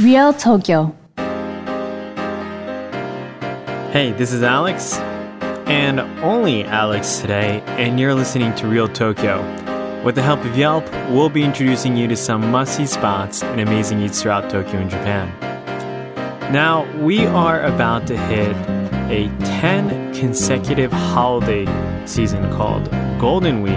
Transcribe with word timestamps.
Real 0.00 0.32
Tokyo 0.32 0.94
Hey, 3.90 4.12
this 4.16 4.32
is 4.32 4.44
Alex, 4.44 4.96
and 5.66 5.98
only 6.22 6.62
Alex 6.62 7.18
today, 7.18 7.62
and 7.66 7.98
you're 7.98 8.14
listening 8.14 8.54
to 8.56 8.68
Real 8.68 8.86
Tokyo. 8.86 9.42
With 10.04 10.14
the 10.14 10.22
help 10.22 10.44
of 10.44 10.56
Yelp, 10.56 10.88
we'll 11.10 11.30
be 11.30 11.42
introducing 11.42 11.96
you 11.96 12.06
to 12.06 12.14
some 12.14 12.48
must 12.52 12.76
see 12.76 12.86
spots 12.86 13.42
and 13.42 13.60
amazing 13.60 14.00
eats 14.00 14.22
throughout 14.22 14.48
Tokyo 14.48 14.78
and 14.78 14.88
Japan. 14.88 15.32
Now, 16.52 16.86
we 16.98 17.26
are 17.26 17.64
about 17.64 18.06
to 18.06 18.16
hit 18.16 18.54
a 19.10 19.28
10 19.60 20.14
consecutive 20.14 20.92
holiday 20.92 21.66
season 22.06 22.48
called 22.52 22.88
Golden 23.18 23.62
Week. 23.62 23.72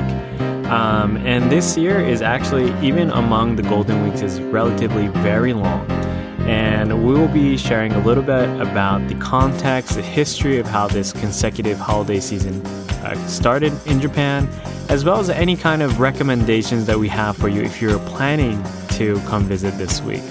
Um, 0.70 1.18
and 1.18 1.52
this 1.52 1.76
year 1.78 2.00
is 2.00 2.22
actually, 2.22 2.72
even 2.86 3.10
among 3.10 3.56
the 3.56 3.64
Golden 3.64 4.04
Weeks, 4.04 4.22
is 4.22 4.40
relatively 4.40 5.08
very 5.08 5.54
long. 5.54 6.01
And 6.48 7.06
we 7.06 7.14
will 7.14 7.28
be 7.28 7.58
sharing 7.58 7.94
a 7.94 8.00
little 8.00 8.24
bit 8.24 8.50
about 8.60 9.08
the 9.08 9.16
context, 9.16 9.96
the 9.96 10.02
history 10.02 10.58
of 10.58 10.68
how 10.68 10.88
this 10.88 11.14
consecutive 11.14 11.78
holiday 11.78 12.20
season 12.20 12.66
uh, 12.66 13.16
started 13.28 13.74
in 13.88 14.00
Japan, 14.00 14.50
as 14.90 15.06
well 15.06 15.20
as 15.20 15.30
any 15.30 15.56
kind 15.56 15.82
of 15.82 16.00
recommendations 16.00 16.86
that 16.86 16.98
we 16.98 17.08
have 17.08 17.38
for 17.38 17.48
you 17.48 17.62
if 17.62 17.82
you're 17.82 18.00
planning 18.00 18.62
to 18.90 19.20
come 19.28 19.44
visit 19.44 19.78
this 19.78 20.02
week. 20.02 20.24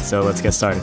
So 0.00 0.22
let's 0.22 0.40
get 0.40 0.52
started. 0.52 0.82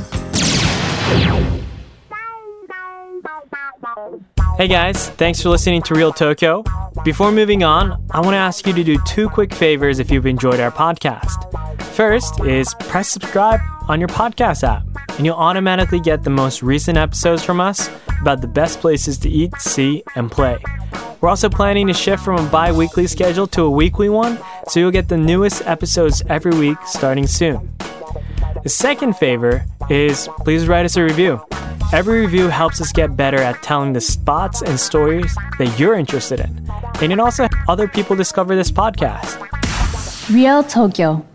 Hey 4.57 4.67
guys, 4.67 5.09
thanks 5.11 5.41
for 5.41 5.49
listening 5.49 5.81
to 5.83 5.93
Real 5.95 6.13
Tokyo. 6.13 6.63
Before 7.03 7.31
moving 7.31 7.63
on, 7.63 8.03
I 8.11 8.19
want 8.21 8.33
to 8.33 8.37
ask 8.37 8.65
you 8.65 8.73
to 8.73 8.83
do 8.83 8.97
two 9.05 9.29
quick 9.29 9.53
favors 9.53 9.99
if 9.99 10.09
you've 10.09 10.25
enjoyed 10.25 10.59
our 10.59 10.71
podcast. 10.71 11.54
First 11.95 12.41
is 12.41 12.73
press 12.73 13.07
subscribe 13.07 13.61
on 13.87 14.01
your 14.01 14.09
podcast 14.09 14.67
app, 14.67 14.85
and 15.15 15.25
you'll 15.25 15.37
automatically 15.37 16.01
get 16.01 16.23
the 16.23 16.29
most 16.29 16.61
recent 16.61 16.97
episodes 16.97 17.41
from 17.41 17.61
us 17.61 17.89
about 18.19 18.41
the 18.41 18.47
best 18.47 18.81
places 18.81 19.17
to 19.19 19.29
eat, 19.29 19.55
see, 19.59 20.03
and 20.17 20.29
play. 20.29 20.57
We're 21.21 21.29
also 21.29 21.47
planning 21.47 21.87
to 21.87 21.93
shift 21.93 22.21
from 22.21 22.45
a 22.45 22.49
bi 22.49 22.73
weekly 22.73 23.07
schedule 23.07 23.47
to 23.47 23.61
a 23.61 23.69
weekly 23.69 24.09
one, 24.09 24.37
so 24.67 24.81
you'll 24.81 24.91
get 24.91 25.07
the 25.07 25.15
newest 25.15 25.65
episodes 25.65 26.21
every 26.27 26.51
week 26.51 26.77
starting 26.85 27.27
soon. 27.27 27.73
The 28.63 28.69
second 28.69 29.15
favor 29.15 29.65
is 29.89 30.27
please 30.39 30.67
write 30.67 30.83
us 30.83 30.97
a 30.97 31.01
review. 31.01 31.41
Every 31.93 32.19
review 32.19 32.49
helps 32.49 32.81
us 32.81 32.91
get 32.91 33.15
better 33.15 33.37
at 33.37 33.63
telling 33.63 33.93
the 33.93 34.01
spots 34.01 34.61
and 34.61 34.77
stories 34.77 35.33
that 35.59 35.79
you're 35.79 35.95
interested 35.95 36.41
in. 36.41 36.69
And 37.01 37.13
it 37.13 37.21
also 37.21 37.43
helps 37.43 37.55
other 37.69 37.87
people 37.87 38.17
discover 38.17 38.53
this 38.53 38.69
podcast. 38.69 39.39
Real 40.29 40.61
Tokyo 40.61 41.25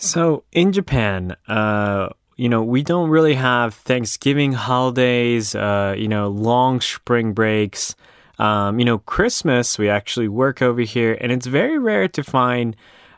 So 0.00 0.44
in 0.50 0.72
Japan, 0.72 1.36
uh, 1.46 2.08
you 2.36 2.48
know, 2.48 2.62
we 2.62 2.82
don't 2.82 3.10
really 3.10 3.34
have 3.34 3.74
Thanksgiving 3.74 4.54
holidays, 4.54 5.54
uh, 5.54 5.94
you 5.96 6.08
know, 6.08 6.28
long 6.28 6.80
spring 6.80 7.34
breaks. 7.34 7.94
Um, 8.38 8.78
you 8.78 8.86
know, 8.86 8.96
Christmas, 8.96 9.76
we 9.76 9.90
actually 9.90 10.28
work 10.28 10.62
over 10.62 10.80
here, 10.80 11.18
and 11.20 11.30
it's 11.30 11.44
very 11.44 11.78
rare 11.78 12.08
to 12.08 12.24
find 12.24 12.76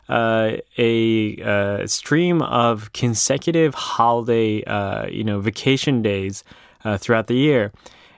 uh, 0.09 0.57
a 0.77 1.41
uh, 1.41 1.87
stream 1.87 2.41
of 2.41 2.91
consecutive 2.91 3.73
holiday, 3.73 4.61
uh, 4.65 5.07
you 5.07 5.23
know, 5.23 5.39
vacation 5.39 6.01
days 6.01 6.43
uh, 6.83 6.97
throughout 6.97 7.27
the 7.27 7.37
year. 7.37 7.71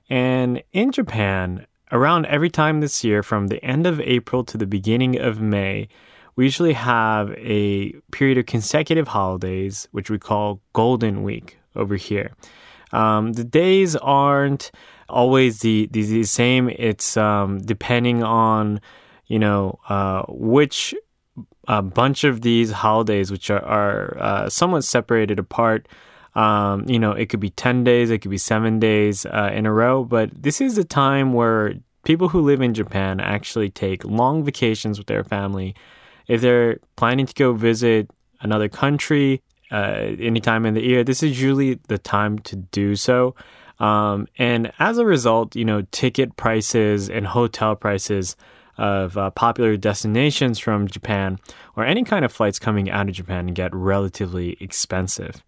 And 0.09 0.63
in 0.73 0.91
Japan, 0.91 1.67
around 1.91 2.25
every 2.25 2.49
time 2.49 2.81
this 2.81 3.03
year, 3.03 3.21
from 3.21 3.49
the 3.49 3.63
end 3.63 3.85
of 3.85 4.01
April 4.01 4.43
to 4.43 4.57
the 4.57 4.65
beginning 4.65 5.19
of 5.19 5.39
May, 5.39 5.87
we 6.35 6.43
usually 6.43 6.73
have 6.73 7.31
a 7.37 7.93
period 8.11 8.37
of 8.37 8.45
consecutive 8.45 9.07
holidays, 9.07 9.87
which 9.91 10.09
we 10.09 10.19
call 10.19 10.61
Golden 10.73 11.23
Week 11.23 11.57
over 11.75 11.95
here. 11.95 12.33
Um, 12.91 13.33
the 13.33 13.43
days 13.43 13.95
aren't 13.95 14.71
always 15.09 15.59
the, 15.59 15.87
the, 15.91 16.03
the 16.03 16.23
same. 16.23 16.69
It's 16.69 17.17
um, 17.17 17.59
depending 17.59 18.23
on, 18.23 18.81
you 19.27 19.39
know, 19.39 19.79
uh, 19.89 20.23
which 20.27 20.93
a 21.67 21.81
bunch 21.81 22.23
of 22.23 22.41
these 22.41 22.71
holidays, 22.71 23.31
which 23.31 23.49
are, 23.49 23.63
are 23.63 24.17
uh, 24.19 24.49
somewhat 24.49 24.83
separated 24.83 25.39
apart. 25.39 25.87
Um, 26.35 26.85
you 26.87 26.99
know, 26.99 27.11
it 27.11 27.27
could 27.27 27.39
be 27.39 27.49
10 27.49 27.83
days, 27.83 28.11
it 28.11 28.19
could 28.19 28.31
be 28.31 28.37
seven 28.37 28.79
days 28.79 29.25
uh, 29.25 29.51
in 29.53 29.65
a 29.65 29.71
row, 29.71 30.03
but 30.03 30.29
this 30.43 30.59
is 30.59 30.77
a 30.77 30.83
time 30.83 31.31
where 31.31 31.75
people 32.03 32.29
who 32.29 32.41
live 32.41 32.61
in 32.61 32.73
Japan 32.73 33.19
actually 33.21 33.69
take 33.69 34.03
long 34.03 34.43
vacations 34.43 34.97
with 34.97 35.07
their 35.07 35.23
family. 35.23 35.75
If 36.27 36.41
they're 36.41 36.79
planning 36.95 37.25
to 37.25 37.33
go 37.33 37.53
visit 37.53 38.09
another 38.41 38.69
country 38.69 39.41
uh, 39.71 40.15
anytime 40.19 40.65
in 40.65 40.73
the 40.73 40.83
year, 40.83 41.03
this 41.03 41.23
is 41.23 41.41
usually 41.41 41.79
the 41.87 41.97
time 41.97 42.39
to 42.39 42.55
do 42.55 42.95
so. 42.95 43.35
Um, 43.79 44.27
and 44.37 44.71
as 44.79 44.97
a 44.97 45.05
result, 45.05 45.55
you 45.55 45.65
know, 45.65 45.81
ticket 45.91 46.37
prices 46.37 47.09
and 47.09 47.27
hotel 47.27 47.75
prices 47.75 48.35
of 48.77 49.17
uh, 49.17 49.31
popular 49.31 49.77
destinations 49.77 50.59
from 50.59 50.87
Japan 50.87 51.39
or 51.75 51.85
any 51.85 52.03
kind 52.03 52.25
of 52.25 52.31
flights 52.31 52.59
coming 52.59 52.89
out 52.89 53.07
of 53.07 53.15
Japan 53.15 53.47
get 53.47 53.73
relatively 53.73 54.57
expensive. 54.59 55.43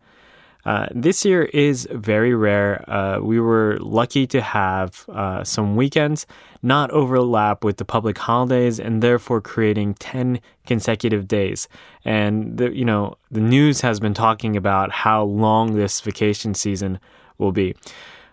Uh, 0.67 0.85
this 0.94 1.23
year 1.23 1.44
is 1.44 1.88
very 1.91 2.35
rare. 2.35 2.83
Uh, 2.91 3.19
we 3.22 3.39
were 3.39 3.78
lucky 3.79 4.28
to 4.28 4.41
have 4.41 5.05
uh, 5.07 5.41
some 5.41 5.78
weekends 5.78 6.28
not 6.61 6.91
overlap 6.91 7.63
with 7.63 7.78
the 7.78 7.85
public 7.85 8.17
holidays 8.17 8.78
and 8.78 9.01
therefore 9.01 9.39
creating 9.39 9.94
10 9.94 10.41
consecutive 10.66 11.25
days. 11.25 11.69
And 12.03 12.57
the, 12.57 12.75
you 12.75 12.83
know, 12.83 13.16
the 13.31 13.39
news 13.39 13.79
has 13.79 14.01
been 14.01 14.13
talking 14.13 14.57
about 14.57 14.91
how 14.91 15.23
long 15.23 15.75
this 15.75 16.01
vacation 16.01 16.53
season 16.53 16.99
will 17.38 17.53
be. 17.53 17.73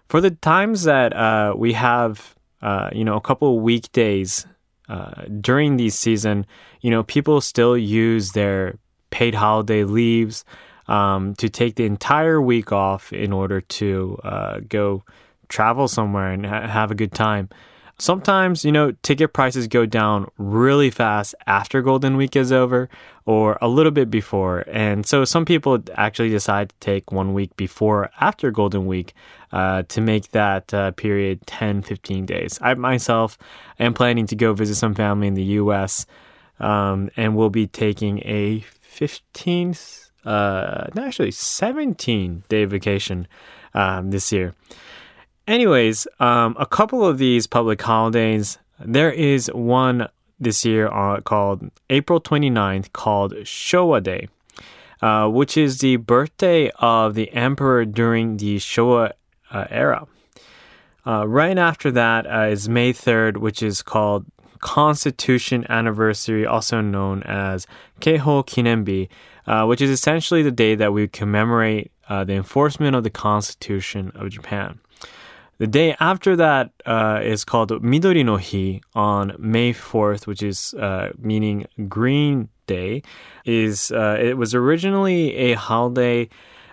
For 0.08 0.20
the 0.20 0.32
times 0.32 0.82
that 0.82 1.12
uh, 1.12 1.54
we 1.56 1.74
have, 1.74 2.34
uh, 2.62 2.90
you 2.92 3.04
know, 3.04 3.14
a 3.14 3.20
couple 3.20 3.56
of 3.56 3.62
weekdays 3.62 4.44
uh, 4.88 5.22
during 5.40 5.76
these 5.76 5.96
season, 5.96 6.46
you 6.80 6.90
know, 6.90 7.04
people 7.04 7.40
still 7.40 7.78
use 7.78 8.32
their 8.32 8.76
paid 9.10 9.36
holiday 9.36 9.84
leaves 9.84 10.44
um, 10.88 11.34
to 11.36 11.48
take 11.48 11.76
the 11.76 11.84
entire 11.84 12.40
week 12.40 12.72
off 12.72 13.12
in 13.12 13.32
order 13.32 13.60
to 13.60 14.18
uh, 14.24 14.60
go 14.68 15.04
travel 15.48 15.88
somewhere 15.88 16.30
and 16.32 16.46
ha- 16.46 16.66
have 16.66 16.90
a 16.90 16.94
good 16.94 17.12
time. 17.12 17.48
Sometimes, 17.96 18.64
you 18.64 18.72
know, 18.72 18.90
ticket 19.02 19.32
prices 19.32 19.68
go 19.68 19.86
down 19.86 20.28
really 20.36 20.90
fast 20.90 21.32
after 21.46 21.80
Golden 21.80 22.16
Week 22.16 22.34
is 22.34 22.50
over 22.50 22.88
or 23.24 23.56
a 23.62 23.68
little 23.68 23.92
bit 23.92 24.10
before. 24.10 24.64
And 24.66 25.06
so 25.06 25.24
some 25.24 25.44
people 25.44 25.78
actually 25.94 26.30
decide 26.30 26.70
to 26.70 26.74
take 26.80 27.12
one 27.12 27.34
week 27.34 27.56
before 27.56 28.10
after 28.20 28.50
Golden 28.50 28.86
Week 28.86 29.14
uh, 29.52 29.84
to 29.84 30.00
make 30.00 30.32
that 30.32 30.74
uh, 30.74 30.90
period 30.90 31.46
10, 31.46 31.82
15 31.82 32.26
days. 32.26 32.58
I 32.60 32.74
myself 32.74 33.38
am 33.78 33.94
planning 33.94 34.26
to 34.26 34.34
go 34.34 34.52
visit 34.54 34.74
some 34.74 34.96
family 34.96 35.28
in 35.28 35.34
the 35.34 35.44
US 35.60 36.04
um, 36.58 37.10
and 37.16 37.36
we'll 37.36 37.50
be 37.50 37.66
taking 37.66 38.18
a 38.20 38.64
15th, 38.96 40.03
uh, 40.24 40.86
actually 40.96 41.30
17 41.30 42.44
day 42.48 42.64
vacation 42.64 43.26
um, 43.74 44.10
this 44.10 44.32
year. 44.32 44.54
Anyways, 45.46 46.06
um, 46.20 46.56
a 46.58 46.66
couple 46.66 47.04
of 47.04 47.18
these 47.18 47.46
public 47.46 47.82
holidays, 47.82 48.58
there 48.78 49.12
is 49.12 49.48
one 49.54 50.08
this 50.40 50.64
year 50.64 50.88
uh, 50.88 51.20
called 51.20 51.70
April 51.90 52.20
29th 52.20 52.92
called 52.92 53.32
Showa 53.34 54.02
Day, 54.02 54.28
uh, 55.02 55.28
which 55.28 55.56
is 55.56 55.78
the 55.78 55.96
birthday 55.96 56.70
of 56.78 57.14
the 57.14 57.30
emperor 57.32 57.84
during 57.84 58.38
the 58.38 58.56
Showa 58.56 59.12
uh, 59.50 59.66
era. 59.70 60.06
Uh, 61.06 61.28
right 61.28 61.58
after 61.58 61.90
that 61.90 62.26
uh, 62.26 62.48
is 62.48 62.68
May 62.68 62.92
3rd, 62.92 63.36
which 63.36 63.62
is 63.62 63.82
called 63.82 64.24
Constitution 64.60 65.66
Anniversary, 65.68 66.46
also 66.46 66.80
known 66.80 67.22
as 67.24 67.66
Kenpo 68.00 68.46
Kinenbi, 68.46 69.10
uh, 69.46 69.64
which 69.66 69.80
is 69.80 69.90
essentially 69.90 70.42
the 70.42 70.50
day 70.50 70.74
that 70.74 70.92
we 70.92 71.08
commemorate 71.08 71.90
the 72.08 72.34
enforcement 72.34 72.94
of 72.94 73.02
the 73.02 73.10
Constitution 73.10 74.12
of 74.14 74.30
Japan. 74.30 74.78
The 75.58 75.66
day 75.68 75.94
after 76.00 76.34
that 76.36 76.72
uh, 76.84 77.20
is 77.22 77.44
called 77.44 77.70
Midori 77.70 78.24
no 78.24 78.36
Hi 78.38 78.80
on 78.94 79.36
May 79.38 79.72
4th, 79.72 80.26
which 80.26 80.42
is 80.42 80.74
uh, 80.74 81.12
meaning 81.16 81.66
Green 81.88 82.48
Day. 82.66 83.02
Is 83.44 83.92
uh, 83.92 84.18
It 84.20 84.36
was 84.36 84.54
originally 84.54 85.34
a 85.36 85.54
holiday 85.54 86.28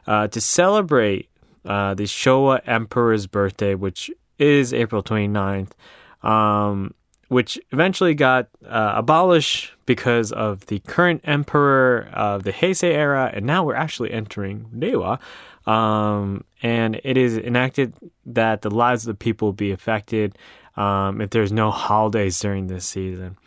uh, 0.08 0.28
to 0.30 0.42
celebrate 0.42 1.30
uh, 1.64 1.94
the 1.94 2.06
Showa 2.06 2.62
Emperor's 2.66 3.28
birthday, 3.28 3.76
which 3.76 4.10
is 4.40 4.74
April 4.74 5.04
29th, 5.04 5.72
um, 6.24 6.96
which 7.32 7.58
eventually 7.72 8.14
got 8.14 8.50
uh, 8.68 8.92
abolished 8.98 9.72
because 9.86 10.34
of 10.34 10.66
the 10.66 10.80
current 10.80 11.22
emperor 11.24 12.10
of 12.12 12.44
the 12.44 12.52
Heisei 12.52 12.92
era, 12.92 13.32
and 13.34 13.46
now 13.46 13.64
we're 13.64 13.74
actually 13.74 14.12
entering 14.12 14.66
Reiwa. 14.76 15.18
Um, 15.66 16.44
and 16.62 17.00
it 17.06 17.16
is 17.16 17.38
enacted 17.38 17.94
that 18.26 18.64
the 18.64 18.70
lives 18.70 19.08
of 19.08 19.14
the 19.14 19.24
people 19.24 19.54
be 19.54 19.72
affected 19.72 20.38
um, 20.76 21.22
if 21.22 21.30
there's 21.30 21.54
no 21.54 21.72
holidays 21.72 22.38
during 22.38 22.68
this 22.68 22.86
season. 22.86 23.38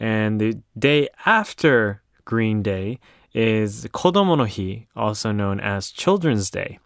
And 0.00 0.40
the 0.40 0.58
day 0.78 1.10
after 1.26 2.00
Green 2.24 2.62
Day 2.62 3.00
is 3.34 3.84
Kodomo 3.88 4.38
no 4.38 4.46
Hi, 4.46 4.86
also 4.96 5.30
known 5.30 5.60
as 5.60 5.90
Children's 5.90 6.48
Day. 6.48 6.78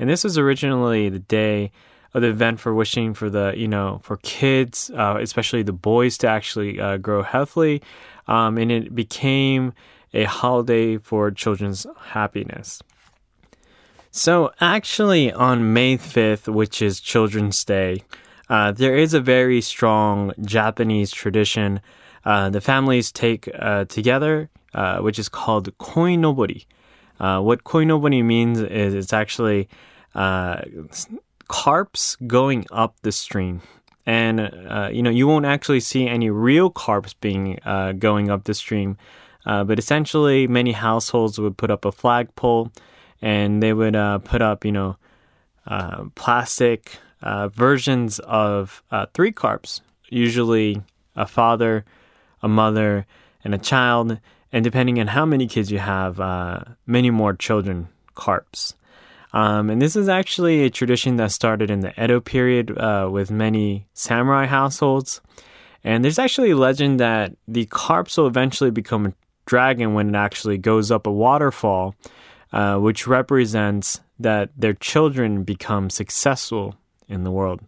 And 0.00 0.10
this 0.10 0.24
was 0.24 0.36
originally 0.38 1.08
the 1.08 1.20
day 1.20 1.70
the 2.20 2.28
event 2.28 2.60
for 2.60 2.74
wishing 2.74 3.12
for 3.14 3.28
the, 3.28 3.52
you 3.56 3.68
know, 3.68 4.00
for 4.02 4.16
kids, 4.18 4.90
uh, 4.94 5.16
especially 5.20 5.62
the 5.62 5.72
boys, 5.72 6.16
to 6.18 6.28
actually 6.28 6.80
uh, 6.80 6.96
grow 6.96 7.22
healthily. 7.22 7.82
Um, 8.26 8.56
and 8.56 8.70
it 8.70 8.94
became 8.94 9.72
a 10.12 10.24
holiday 10.24 10.96
for 10.96 11.30
children's 11.30 11.86
happiness. 12.00 12.82
So, 14.10 14.52
actually, 14.60 15.32
on 15.32 15.72
May 15.72 15.98
5th, 15.98 16.46
which 16.46 16.80
is 16.80 17.00
Children's 17.00 17.64
Day, 17.64 18.04
uh, 18.48 18.70
there 18.70 18.96
is 18.96 19.12
a 19.12 19.20
very 19.20 19.60
strong 19.60 20.32
Japanese 20.40 21.10
tradition. 21.10 21.80
Uh, 22.24 22.48
the 22.48 22.60
families 22.60 23.10
take 23.10 23.48
uh, 23.58 23.86
together, 23.86 24.50
uh, 24.72 24.98
which 24.98 25.18
is 25.18 25.28
called 25.28 25.76
koinobori. 25.78 26.64
What 27.18 27.64
koinobori 27.64 28.24
means 28.24 28.60
is 28.60 28.94
it's 28.94 29.12
actually 29.12 29.68
uh, 30.14 30.62
carps 31.48 32.16
going 32.26 32.66
up 32.70 32.96
the 33.02 33.12
stream. 33.12 33.62
And, 34.06 34.38
you 34.92 35.02
know, 35.02 35.10
you 35.10 35.26
won't 35.26 35.46
actually 35.46 35.80
see 35.80 36.06
any 36.06 36.28
real 36.28 36.68
carps 36.68 37.14
being 37.14 37.58
going 37.98 38.30
up 38.30 38.44
the 38.44 38.52
stream. 38.52 38.98
but 39.44 39.78
essentially, 39.78 40.46
many 40.46 40.72
households 40.72 41.38
would 41.38 41.56
put 41.56 41.70
up 41.70 41.84
a 41.86 41.92
flagpole 41.92 42.70
and 43.24 43.62
they 43.62 43.72
would 43.72 43.96
uh, 43.96 44.18
put 44.18 44.42
up, 44.42 44.66
you 44.66 44.72
know, 44.72 44.96
uh, 45.66 46.04
plastic 46.14 46.98
uh, 47.22 47.48
versions 47.48 48.18
of 48.18 48.82
uh, 48.90 49.06
three 49.14 49.32
carps, 49.32 49.80
usually 50.10 50.82
a 51.16 51.26
father, 51.26 51.86
a 52.42 52.48
mother, 52.48 53.06
and 53.42 53.54
a 53.54 53.58
child, 53.58 54.18
and 54.52 54.62
depending 54.62 55.00
on 55.00 55.06
how 55.06 55.24
many 55.24 55.46
kids 55.46 55.72
you 55.72 55.78
have, 55.78 56.20
uh, 56.20 56.60
many 56.86 57.10
more 57.10 57.32
children 57.32 57.88
carps. 58.14 58.74
Um, 59.34 59.68
and 59.68 59.82
this 59.82 59.96
is 59.96 60.08
actually 60.08 60.62
a 60.62 60.70
tradition 60.70 61.16
that 61.16 61.32
started 61.32 61.70
in 61.70 61.80
the 61.80 61.92
Edo 62.02 62.20
period 62.20 62.78
uh, 62.78 63.08
with 63.10 63.30
many 63.30 63.86
samurai 63.92 64.46
households. 64.46 65.20
And 65.82 66.02
there's 66.02 66.20
actually 66.20 66.52
a 66.52 66.56
legend 66.56 67.00
that 67.00 67.36
the 67.46 67.66
carps 67.66 68.16
will 68.16 68.28
eventually 68.28 68.70
become 68.70 69.06
a 69.06 69.12
dragon 69.44 69.92
when 69.92 70.08
it 70.08 70.14
actually 70.16 70.56
goes 70.56 70.90
up 70.90 71.06
a 71.06 71.12
waterfall 71.12 71.94
uh, 72.54 72.78
which 72.78 73.08
represents 73.08 74.00
that 74.20 74.50
their 74.56 74.74
children 74.74 75.42
become 75.42 75.90
successful 75.90 76.76
in 77.08 77.24
the 77.24 77.30
world. 77.32 77.60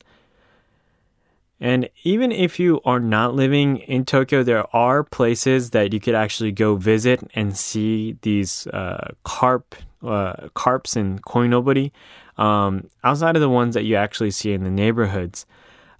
And 1.61 1.89
even 2.05 2.31
if 2.31 2.61
you 2.61 2.81
are 2.85 3.01
not 3.01 3.35
living 3.35 3.79
in 3.79 4.05
Tokyo, 4.05 4.45
there 4.45 4.65
are 4.77 5.03
places 5.03 5.71
that 5.71 5.93
you 5.93 5.99
could 5.99 6.15
actually 6.15 6.53
go 6.53 6.77
visit 6.77 7.29
and 7.35 7.57
see 7.57 8.17
these 8.23 8.69
uh, 8.69 9.13
carp, 9.25 9.75
uh, 10.07 10.49
carps 10.55 10.97
and 10.97 11.23
koinobori 11.23 11.91
um, 12.39 12.89
outside 13.05 13.37
of 13.37 13.43
the 13.43 13.49
ones 13.49 13.75
that 13.75 13.85
you 13.85 13.97
actually 13.97 14.31
see 14.31 14.53
in 14.53 14.65
the 14.65 14.71
neighborhoods. 14.71 15.47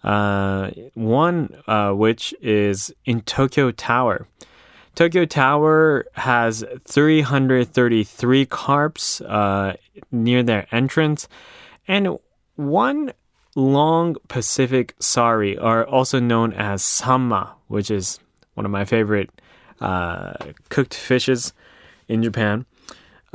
Uh, 0.05 0.71
one 0.95 1.57
uh, 1.67 1.91
which 1.91 2.35
is 2.41 2.95
in 3.05 3.23
Tokyo 3.23 3.71
Tower. 3.73 4.29
Tokyo 4.95 5.25
Tower 5.25 6.07
has 6.15 6.65
333 6.87 8.47
carps 8.47 9.21
uh, 9.23 9.77
near 10.11 10.43
their 10.43 10.67
entrance, 10.71 11.29
and 11.89 12.19
one 12.55 13.13
long 13.57 14.17
Pacific 14.29 14.95
saury, 15.01 15.59
are 15.59 15.85
also 15.85 16.21
known 16.21 16.53
as 16.53 16.83
samma, 16.83 17.51
which 17.67 17.91
is 17.91 18.21
one 18.55 18.65
of 18.65 18.71
my 18.71 18.85
favorite 18.85 19.31
uh, 19.81 20.35
cooked 20.69 20.95
fishes 20.95 21.53
in 22.07 22.23
Japan. 22.23 22.67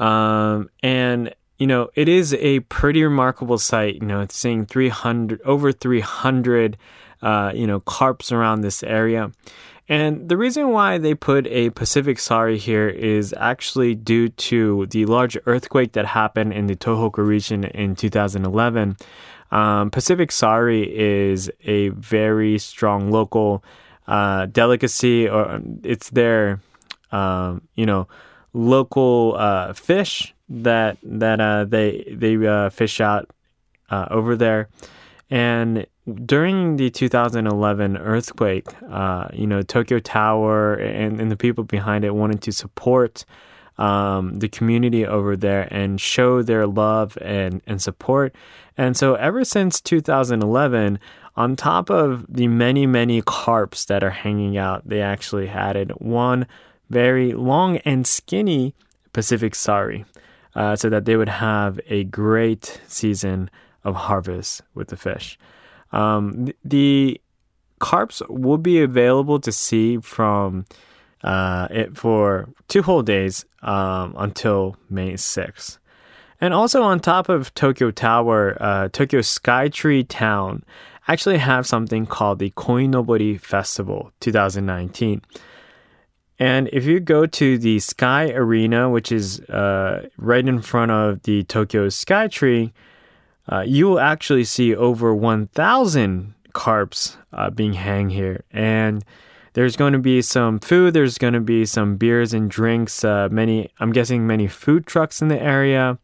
Um, 0.01 0.69
and 0.81 1.33
you 1.57 1.68
know, 1.68 1.89
it 1.94 2.09
is 2.09 2.33
a 2.33 2.62
pretty 2.62 3.03
remarkable 3.03 3.59
sight. 3.59 3.95
You 3.95 4.07
know, 4.07 4.25
seeing 4.30 4.65
300 4.65 5.42
over 5.44 5.71
300, 5.71 6.75
uh, 7.21 7.51
you 7.56 7.68
know, 7.68 7.80
carps 7.81 8.31
around 8.31 8.62
this 8.62 8.81
area. 8.81 9.31
And 9.88 10.27
the 10.27 10.38
reason 10.38 10.69
why 10.69 10.98
they 10.98 11.13
put 11.13 11.45
a 11.48 11.69
Pacific 11.71 12.18
Saury 12.18 12.57
here 12.57 12.88
is 12.88 13.33
actually 13.38 13.94
due 13.94 14.30
to 14.30 14.88
the 14.88 15.06
large 15.06 15.38
earthquake 15.45 15.92
that 15.92 16.06
happened 16.06 16.53
in 16.53 16.68
the 16.68 16.75
Tohoku 16.75 17.19
region 17.19 17.65
in 17.65 17.95
2011. 17.95 18.98
Um, 19.51 19.92
Pacific 19.92 20.31
Saury 20.31 20.88
is 20.89 21.51
a 21.63 21.89
very 21.89 22.57
strong 22.57 23.12
local 23.12 23.63
uh, 24.07 24.45
delicacy, 24.48 25.27
or 25.27 25.62
it's 25.83 26.09
their, 26.09 26.62
um, 27.12 27.62
you 27.75 27.86
know, 27.86 28.07
local 28.53 29.36
uh, 29.38 29.74
fish 29.74 30.33
that 30.50 30.98
that 31.03 31.39
uh, 31.39 31.65
they 31.65 32.03
they 32.12 32.36
uh, 32.45 32.69
fish 32.69 33.00
out 33.00 33.30
uh, 33.89 34.07
over 34.09 34.36
there, 34.36 34.69
and 35.30 35.86
during 36.25 36.77
the 36.77 36.89
2011 36.89 37.98
earthquake, 37.98 38.68
uh, 38.89 39.27
you 39.33 39.45
know, 39.45 39.62
Tokyo 39.62 40.00
Tower 40.00 40.74
and, 40.74 41.21
and 41.21 41.31
the 41.31 41.38
people 41.38 41.63
behind 41.63 42.03
it 42.03 42.15
wanted 42.15 42.42
to 42.42 42.51
support 42.51 43.24
um, 43.77 44.39
the 44.39 44.50
community 44.50 45.06
over 45.06 45.36
there 45.38 45.68
and 45.71 46.01
show 46.01 46.42
their 46.42 46.68
love 46.68 47.18
and, 47.21 47.62
and 47.68 47.81
support. 47.81 48.36
And 48.77 48.98
so, 48.98 49.15
ever 49.15 49.44
since 49.45 49.80
2011, 49.80 51.00
on 51.36 51.56
top 51.56 51.89
of 51.89 52.25
the 52.27 52.48
many, 52.48 52.86
many 52.86 53.21
carps 53.21 53.86
that 53.86 54.03
are 54.03 54.12
hanging 54.12 54.57
out, 54.57 54.88
they 54.88 55.01
actually 55.01 55.50
added 55.50 55.92
one 55.98 56.48
very 56.91 57.33
long 57.33 57.77
and 57.77 58.05
skinny 58.05 58.75
Pacific 59.13 59.53
Saury 59.53 60.05
uh, 60.55 60.75
so 60.75 60.89
that 60.89 61.05
they 61.05 61.15
would 61.15 61.29
have 61.29 61.79
a 61.88 62.03
great 62.03 62.81
season 62.88 63.49
of 63.83 63.95
harvest 63.95 64.61
with 64.73 64.89
the 64.89 64.97
fish. 64.97 65.39
Um, 65.91 66.49
the 66.63 67.19
carps 67.79 68.21
will 68.29 68.57
be 68.57 68.81
available 68.81 69.39
to 69.39 69.51
see 69.51 69.97
from 69.97 70.65
uh, 71.23 71.67
it 71.71 71.97
for 71.97 72.49
two 72.67 72.81
whole 72.81 73.01
days 73.01 73.45
um, 73.61 74.13
until 74.17 74.75
May 74.89 75.13
6th. 75.13 75.77
And 76.39 76.53
also 76.53 76.81
on 76.81 76.99
top 76.99 77.29
of 77.29 77.53
Tokyo 77.53 77.91
Tower, 77.91 78.57
uh, 78.59 78.89
Tokyo 78.89 79.19
Skytree 79.19 80.07
Town 80.09 80.63
actually 81.07 81.38
have 81.38 81.67
something 81.67 82.05
called 82.05 82.39
the 82.39 82.49
Koinobori 82.51 83.39
Festival 83.39 84.11
2019. 84.21 85.21
And 86.41 86.71
if 86.73 86.85
you 86.85 86.99
go 86.99 87.27
to 87.27 87.59
the 87.59 87.77
Sky 87.77 88.31
Arena, 88.31 88.89
which 88.89 89.11
is 89.11 89.41
uh, 89.41 90.07
right 90.17 90.43
in 90.43 90.59
front 90.63 90.89
of 90.89 91.21
the 91.21 91.43
Tokyo 91.43 91.85
Skytree, 91.85 92.71
uh, 93.47 93.60
you 93.60 93.88
will 93.88 94.00
actually 94.00 94.45
see 94.45 94.75
over 94.75 95.13
1,000 95.13 96.33
carps 96.53 97.17
uh, 97.31 97.51
being 97.51 97.74
hang 97.74 98.10
here. 98.10 98.43
And 98.50 99.05
there's 99.53 99.75
going 99.75 99.93
to 99.93 100.00
be 100.00 100.24
some 100.24 100.60
food, 100.60 100.95
there's 100.95 101.19
going 101.19 101.36
to 101.36 101.41
be 101.41 101.63
some 101.63 101.95
beers 101.98 102.33
and 102.33 102.50
drinks, 102.50 103.03
uh, 103.03 103.29
many, 103.29 103.69
I'm 103.79 103.91
guessing, 103.91 104.25
many 104.25 104.48
food 104.48 104.88
trucks 104.88 105.21
in 105.21 105.27
the 105.27 105.39
area. 105.39 106.00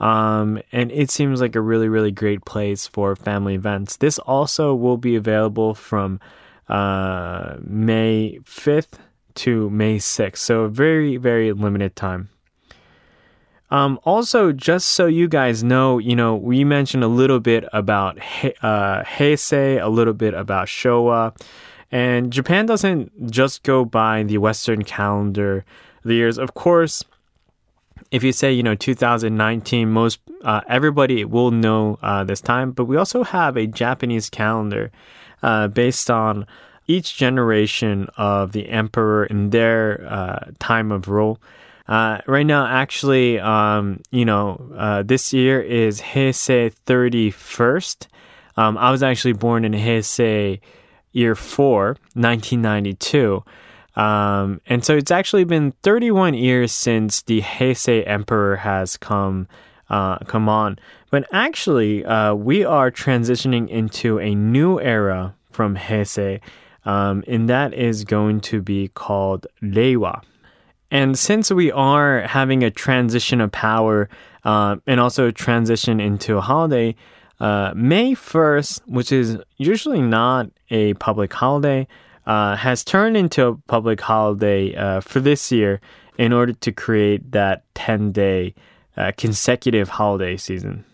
Um, 0.00 0.58
and 0.72 0.90
it 0.90 1.10
seems 1.10 1.42
like 1.42 1.54
a 1.54 1.60
really, 1.60 1.90
really 1.90 2.12
great 2.12 2.46
place 2.46 2.86
for 2.86 3.14
family 3.14 3.56
events. 3.56 3.96
This 3.96 4.18
also 4.20 4.74
will 4.74 4.96
be 4.96 5.16
available 5.16 5.74
from 5.74 6.18
uh, 6.66 7.56
May 7.60 8.38
5th 8.42 9.00
to 9.36 9.70
May 9.70 9.98
6th. 9.98 10.38
So, 10.38 10.68
very, 10.68 11.16
very 11.16 11.52
limited 11.52 11.96
time. 11.96 12.30
Um, 13.70 13.98
also, 14.04 14.52
just 14.52 14.88
so 14.88 15.06
you 15.06 15.26
guys 15.28 15.64
know, 15.64 15.98
you 15.98 16.14
know, 16.14 16.36
we 16.36 16.62
mentioned 16.62 17.02
a 17.02 17.08
little 17.08 17.40
bit 17.40 17.64
about 17.72 18.18
uh, 18.62 19.02
Heisei, 19.02 19.82
a 19.82 19.88
little 19.88 20.14
bit 20.14 20.34
about 20.34 20.68
Showa, 20.68 21.36
and 21.90 22.32
Japan 22.32 22.66
doesn't 22.66 23.30
just 23.30 23.62
go 23.62 23.84
by 23.84 24.22
the 24.22 24.38
Western 24.38 24.84
calendar 24.84 25.64
the 26.04 26.14
years. 26.14 26.38
Of 26.38 26.54
course, 26.54 27.04
if 28.10 28.22
you 28.22 28.32
say 28.32 28.52
you 28.52 28.62
know 28.62 28.74
2019, 28.74 29.90
most 29.90 30.20
uh, 30.42 30.60
everybody 30.68 31.24
will 31.24 31.50
know 31.50 31.98
uh, 32.02 32.22
this 32.24 32.40
time, 32.40 32.70
but 32.70 32.84
we 32.84 32.96
also 32.96 33.24
have 33.24 33.56
a 33.56 33.66
Japanese 33.66 34.30
calendar 34.30 34.92
uh, 35.42 35.68
based 35.68 36.10
on 36.10 36.46
each 36.86 37.16
generation 37.16 38.08
of 38.16 38.52
the 38.52 38.68
emperor 38.68 39.26
in 39.26 39.50
their 39.50 40.06
uh, 40.08 40.50
time 40.58 40.92
of 40.92 41.08
rule. 41.08 41.40
Uh, 41.88 42.18
right 42.26 42.46
now, 42.46 42.66
actually, 42.66 43.38
um, 43.38 44.00
you 44.10 44.24
know, 44.24 44.72
uh, 44.76 45.02
this 45.02 45.32
year 45.32 45.60
is 45.60 46.00
Heisei 46.00 46.72
31st. 46.86 48.06
Um, 48.56 48.76
I 48.78 48.90
was 48.90 49.02
actually 49.02 49.34
born 49.34 49.64
in 49.64 49.72
Heisei 49.72 50.60
year 51.12 51.34
4, 51.34 51.96
1992. 52.14 53.44
Um, 53.94 54.60
and 54.66 54.84
so 54.84 54.96
it's 54.96 55.10
actually 55.10 55.44
been 55.44 55.72
31 55.82 56.34
years 56.34 56.72
since 56.72 57.22
the 57.22 57.40
Heisei 57.40 58.06
emperor 58.06 58.56
has 58.56 58.96
come 58.96 59.48
uh, 59.88 60.18
come 60.18 60.48
on. 60.48 60.78
But 61.10 61.26
actually, 61.32 62.04
uh, 62.04 62.34
we 62.34 62.64
are 62.64 62.90
transitioning 62.90 63.68
into 63.68 64.18
a 64.18 64.34
new 64.34 64.80
era 64.80 65.34
from 65.50 65.76
Heisei, 65.76 66.40
um, 66.86 67.22
and 67.26 67.50
that 67.50 67.74
is 67.74 68.04
going 68.04 68.40
to 68.40 68.62
be 68.62 68.88
called 68.88 69.46
Reiwa. 69.62 70.22
and 70.90 71.18
since 71.18 71.50
we 71.50 71.70
are 71.72 72.22
having 72.22 72.62
a 72.62 72.70
transition 72.70 73.40
of 73.40 73.52
power 73.52 74.08
uh, 74.44 74.76
and 74.86 75.00
also 75.00 75.28
a 75.28 75.32
transition 75.32 76.00
into 76.00 76.36
a 76.36 76.40
holiday, 76.40 76.94
uh, 77.40 77.72
May 77.74 78.14
1st, 78.14 78.80
which 78.86 79.12
is 79.12 79.36
usually 79.58 80.00
not 80.00 80.48
a 80.70 80.94
public 80.94 81.32
holiday, 81.32 81.86
uh, 82.26 82.56
has 82.56 82.82
turned 82.82 83.16
into 83.16 83.46
a 83.46 83.56
public 83.68 84.00
holiday 84.00 84.74
uh, 84.74 85.00
for 85.00 85.20
this 85.20 85.52
year 85.52 85.80
in 86.18 86.32
order 86.32 86.52
to 86.52 86.72
create 86.72 87.32
that 87.32 87.62
10 87.74 88.12
day 88.12 88.54
uh, 88.96 89.12
consecutive 89.16 89.90
holiday 89.90 90.36
season. 90.36 90.84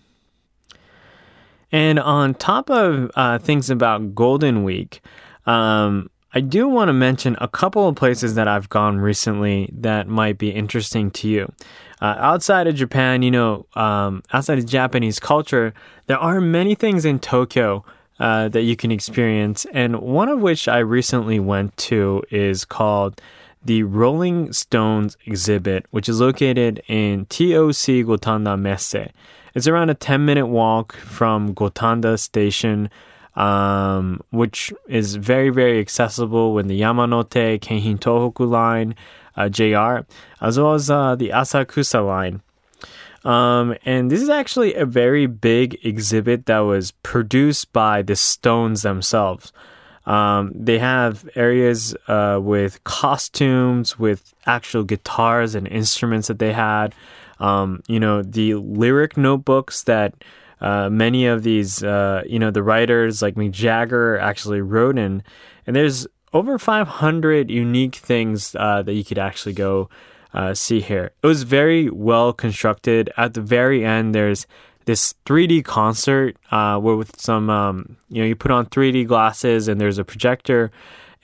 And 1.71 1.99
on 1.99 2.35
top 2.35 2.71
of 2.71 3.11
uh, 3.15 3.39
things 3.39 3.71
about 3.71 4.15
Golden 4.15 4.63
Week, 4.63 5.01
um, 5.47 6.11
I 6.35 6.41
do 6.41 6.67
want 6.67 6.89
to 6.89 6.93
mention 6.95 7.37
a 7.41 7.49
couple 7.49 7.89
of 7.89 7.95
places 7.95 8.37
that 8.37 8.49
I've 8.49 8.69
gone 8.69 8.99
recently 8.99 9.69
that 9.73 10.09
might 10.09 10.39
be 10.39 10.51
interesting 10.51 11.11
to 11.13 11.29
you. 11.29 11.53
Uh, 12.01 12.17
outside 12.19 12.67
of 12.67 12.75
Japan, 12.75 13.23
you 13.23 13.31
know, 13.31 13.67
um, 13.75 14.23
outside 14.33 14.59
of 14.59 14.67
Japanese 14.67 15.21
culture, 15.21 15.75
there 16.07 16.19
are 16.19 16.41
many 16.41 16.75
things 16.75 17.05
in 17.05 17.19
Tokyo 17.19 17.85
uh, 18.19 18.49
that 18.49 18.63
you 18.63 18.77
can 18.77 18.91
experience. 18.91 19.67
And 19.73 20.01
one 20.01 20.29
of 20.29 20.41
which 20.41 20.69
I 20.69 20.79
recently 20.79 21.39
went 21.39 21.77
to 21.89 22.23
is 22.31 22.65
called 22.65 23.21
the 23.65 23.83
Rolling 23.83 24.53
Stones 24.53 25.17
exhibit, 25.27 25.87
which 25.91 26.09
is 26.09 26.21
located 26.21 26.83
in 26.89 27.27
TOC 27.27 28.07
Gotanda 28.07 28.59
Messe. 28.59 29.11
It's 29.55 29.67
around 29.67 29.91
a 29.91 29.95
10 29.95 30.25
minute 30.25 30.47
walk 30.47 30.95
from 30.95 31.55
Gotanda 31.55 32.19
Station, 32.19 32.91
um, 33.37 34.21
which 34.31 34.73
is 34.89 35.17
very, 35.17 35.51
very 35.51 35.81
accessible 35.81 36.53
with 36.55 36.69
the 36.69 36.81
Yamanote 36.81 37.61
Keihin 37.61 37.99
Tohoku 37.99 38.49
line, 38.49 38.95
uh, 39.37 39.49
JR, 39.49 40.07
as 40.41 40.59
well 40.59 40.75
as 40.75 40.91
uh, 40.91 41.15
the 41.15 41.31
Asakusa 41.31 42.07
line. 42.07 42.43
Um, 43.25 43.77
and 43.85 44.11
this 44.11 44.21
is 44.21 44.29
actually 44.29 44.75
a 44.75 44.85
very 44.85 45.27
big 45.27 45.79
exhibit 45.85 46.47
that 46.47 46.59
was 46.61 46.91
produced 47.03 47.73
by 47.73 48.03
the 48.03 48.17
Stones 48.17 48.83
themselves. 48.83 49.53
Um, 50.05 50.51
they 50.55 50.81
have 50.81 51.29
areas 51.37 51.95
uh, 52.09 52.41
with 52.43 52.83
costumes, 52.83 53.99
with 53.99 54.35
actual 54.47 54.83
guitars 54.83 55.55
and 55.55 55.69
instruments 55.69 56.29
that 56.29 56.41
they 56.41 56.53
had. 56.53 56.95
Um, 57.39 57.83
you 57.87 58.01
know, 58.01 58.23
the 58.23 58.55
lyric 58.55 59.17
notebooks 59.17 59.85
that 59.85 60.15
uh, 60.63 60.89
many 60.89 61.27
of 61.27 61.43
these, 61.43 61.83
uh, 61.83 62.23
you 62.25 62.39
know, 62.39 62.53
the 62.53 62.63
writers 62.63 63.21
like 63.21 63.35
Mick 63.35 63.51
Jagger 63.51 64.17
actually 64.19 64.61
wrote 64.61 64.97
in. 64.97 65.23
And 65.67 65.75
there's 65.75 66.07
over 66.33 66.59
500 66.59 67.51
unique 67.51 67.97
things 67.97 68.55
uh, 68.55 68.83
that 68.83 68.95
you 68.95 69.05
could 69.05 69.19
actually 69.19 69.55
go 69.55 69.91
uh, 70.33 70.55
see 70.55 70.81
here. 70.81 71.11
It 71.23 71.27
was 71.27 71.43
very 71.43 71.91
well 71.91 72.33
constructed. 72.33 73.11
At 73.17 73.35
the 73.35 73.41
very 73.41 73.85
end, 73.85 74.15
there's 74.15 74.47
this 74.85 75.15
3D 75.27 75.65
concert 75.65 76.37
uh, 76.53 76.79
where 76.79 76.97
with 76.97 77.21
some, 77.21 77.51
um, 77.51 77.97
you 78.09 78.23
know, 78.23 78.29
you 78.29 78.37
put 78.37 78.53
on 78.53 78.67
3D 78.67 79.07
glasses 79.07 79.67
and 79.67 79.81
there's 79.81 79.99
a 79.99 80.05
projector, 80.05 80.71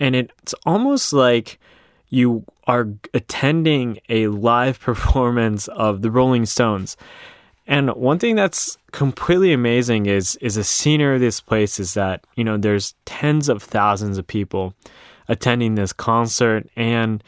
and 0.00 0.16
it's 0.16 0.54
almost 0.66 1.12
like 1.12 1.58
you 2.08 2.44
are 2.66 2.88
attending 3.14 4.00
a 4.08 4.26
live 4.26 4.80
performance 4.88 5.68
of 5.68 6.02
the 6.02 6.10
Rolling 6.10 6.44
Stones. 6.44 6.96
And 7.68 7.90
one 7.90 8.18
thing 8.18 8.34
that's 8.34 8.78
completely 8.92 9.52
amazing 9.52 10.06
is 10.06 10.36
is 10.36 10.54
the 10.54 10.64
scenery 10.64 11.16
of 11.16 11.20
this 11.20 11.40
place 11.40 11.78
is 11.78 11.92
that 11.94 12.24
you 12.34 12.42
know 12.42 12.56
there's 12.56 12.94
tens 13.04 13.50
of 13.50 13.62
thousands 13.62 14.16
of 14.16 14.26
people 14.26 14.74
attending 15.28 15.74
this 15.74 15.92
concert, 15.92 16.66
and 16.74 17.22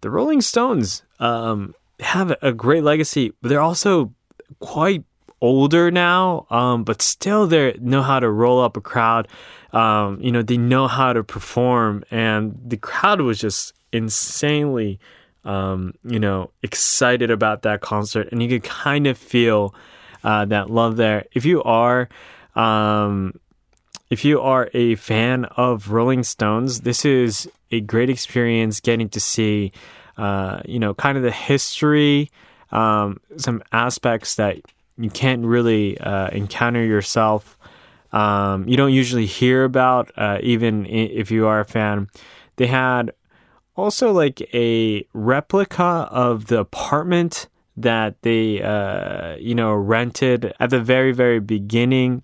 the 0.00 0.10
Rolling 0.10 0.40
Stones 0.40 1.02
um, 1.18 1.74
have 1.98 2.32
a 2.42 2.52
great 2.52 2.84
legacy, 2.84 3.32
but 3.42 3.48
they're 3.48 3.60
also 3.60 4.14
quite 4.60 5.02
older 5.40 5.90
now, 5.90 6.46
um, 6.50 6.84
but 6.84 7.02
still 7.02 7.48
they 7.48 7.76
know 7.80 8.02
how 8.02 8.20
to 8.20 8.30
roll 8.30 8.60
up 8.60 8.76
a 8.76 8.80
crowd. 8.80 9.26
Um, 9.72 10.20
you 10.20 10.30
know, 10.30 10.42
they 10.42 10.56
know 10.56 10.86
how 10.86 11.12
to 11.12 11.24
perform, 11.24 12.04
and 12.10 12.56
the 12.64 12.76
crowd 12.76 13.20
was 13.20 13.40
just 13.40 13.72
insanely, 13.92 15.00
um, 15.44 15.94
you 16.04 16.18
know, 16.18 16.50
excited 16.62 17.30
about 17.30 17.62
that 17.62 17.80
concert, 17.80 18.28
and 18.30 18.42
you 18.42 18.48
could 18.48 18.64
kind 18.64 19.06
of 19.06 19.18
feel 19.18 19.74
uh, 20.24 20.44
that 20.46 20.70
love 20.70 20.96
there. 20.96 21.24
If 21.32 21.44
you 21.44 21.62
are, 21.62 22.08
um, 22.54 23.38
if 24.10 24.24
you 24.24 24.40
are 24.40 24.70
a 24.74 24.94
fan 24.96 25.46
of 25.56 25.90
Rolling 25.90 26.22
Stones, 26.22 26.82
this 26.82 27.04
is 27.04 27.48
a 27.70 27.80
great 27.80 28.10
experience 28.10 28.80
getting 28.80 29.08
to 29.08 29.20
see, 29.20 29.72
uh, 30.16 30.60
you 30.64 30.78
know, 30.78 30.94
kind 30.94 31.16
of 31.16 31.24
the 31.24 31.30
history, 31.32 32.30
um, 32.70 33.18
some 33.36 33.62
aspects 33.72 34.36
that 34.36 34.58
you 34.98 35.10
can't 35.10 35.44
really 35.44 35.98
uh, 35.98 36.28
encounter 36.28 36.84
yourself. 36.84 37.58
Um, 38.12 38.68
you 38.68 38.76
don't 38.76 38.92
usually 38.92 39.26
hear 39.26 39.64
about, 39.64 40.12
uh, 40.16 40.38
even 40.42 40.84
if 40.86 41.30
you 41.30 41.46
are 41.46 41.60
a 41.60 41.64
fan. 41.64 42.08
They 42.56 42.66
had 42.66 43.12
also 43.76 44.12
like 44.12 44.40
a 44.54 45.06
replica 45.12 46.08
of 46.10 46.46
the 46.46 46.60
apartment 46.60 47.48
that 47.76 48.20
they, 48.22 48.60
uh, 48.62 49.36
you 49.36 49.54
know, 49.54 49.72
rented 49.72 50.52
at 50.60 50.70
the 50.70 50.80
very, 50.80 51.12
very 51.12 51.40
beginning 51.40 52.22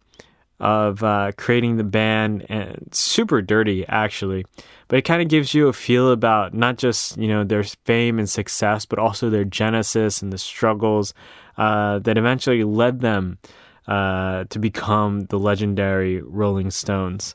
of 0.61 1.05
uh, 1.05 1.33
creating 1.37 1.77
the 1.77 1.85
band 1.85 2.45
and 2.49 2.89
super 2.93 3.41
dirty 3.41 3.87
actually. 3.87 4.45
But 4.89 4.99
it 4.99 5.03
kind 5.03 5.23
of 5.23 5.29
gives 5.29 5.55
you 5.55 5.69
a 5.69 5.73
feel 5.73 6.11
about 6.11 6.55
not 6.55 6.79
just 6.79 7.17
you 7.17 7.29
know 7.29 7.45
their 7.45 7.63
fame 7.63 8.19
and 8.19 8.29
success 8.29 8.85
but 8.85 8.99
also 8.99 9.31
their 9.31 9.45
genesis 9.45 10.21
and 10.23 10.33
the 10.33 10.39
struggles 10.39 11.15
uh, 11.59 12.01
that 12.01 12.19
eventually 12.19 12.65
led 12.65 13.01
them 13.01 13.39
uh, 13.87 14.45
to 14.51 14.59
become 14.59 15.23
the 15.27 15.39
legendary 15.39 16.21
rolling 16.23 16.71
stones 16.71 17.35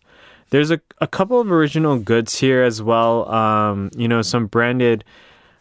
there's 0.54 0.72
a, 0.72 0.80
a 1.02 1.08
couple 1.08 1.42
of 1.42 1.52
original 1.52 1.98
goods 1.98 2.40
here 2.40 2.64
as 2.64 2.82
well 2.82 3.30
um, 3.30 3.90
you 3.98 4.08
know 4.08 4.22
some 4.22 4.46
branded 4.46 5.04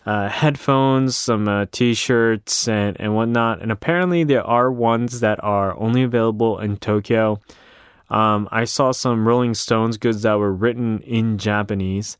uh, 0.04 0.28
headphones, 0.28 1.16
some 1.16 1.46
uh, 1.46 1.66
t-shirts, 1.70 2.66
and 2.66 3.00
and 3.00 3.14
whatnot. 3.14 3.62
And 3.62 3.70
apparently, 3.70 4.25
there 4.25 4.44
are 4.44 4.70
ones 4.70 5.20
that 5.20 5.42
are 5.42 5.78
only 5.78 6.02
available 6.02 6.58
in 6.58 6.76
Tokyo. 6.76 7.40
Um, 8.11 8.49
I 8.50 8.64
saw 8.64 8.92
some 8.92 9.26
Rolling 9.26 9.54
Stones 9.54 9.96
goods 9.96 10.22
that 10.22 10.38
were 10.38 10.52
written 10.52 11.00
in 11.00 11.38
Japanese. 11.38 12.18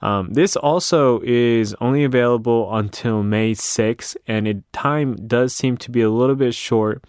Um, 0.00 0.32
this 0.32 0.54
also 0.54 1.20
is 1.24 1.74
only 1.80 2.04
available 2.04 2.74
until 2.74 3.22
May 3.22 3.52
6th, 3.52 4.16
and 4.26 4.46
it, 4.46 4.72
time 4.72 5.16
does 5.26 5.54
seem 5.54 5.76
to 5.78 5.90
be 5.90 6.02
a 6.02 6.10
little 6.10 6.36
bit 6.36 6.54
short. 6.54 7.02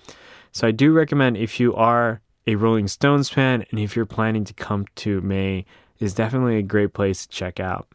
So 0.52 0.68
I 0.68 0.72
do 0.72 0.92
recommend 0.92 1.38
if 1.38 1.60
you 1.60 1.76
are 1.76 2.22
a 2.48 2.56
Rolling 2.56 2.88
Stones 2.88 3.30
fan 3.30 3.66
and 3.72 3.80
if 3.80 3.96
you're 3.96 4.06
planning 4.06 4.44
to 4.46 4.54
come 4.54 4.86
to 4.96 5.22
May, 5.22 5.66
is 6.00 6.14
definitely 6.14 6.58
a 6.58 6.62
great 6.62 6.94
place 6.94 7.26
to 7.26 7.30
check 7.32 7.60
out. 7.60 7.88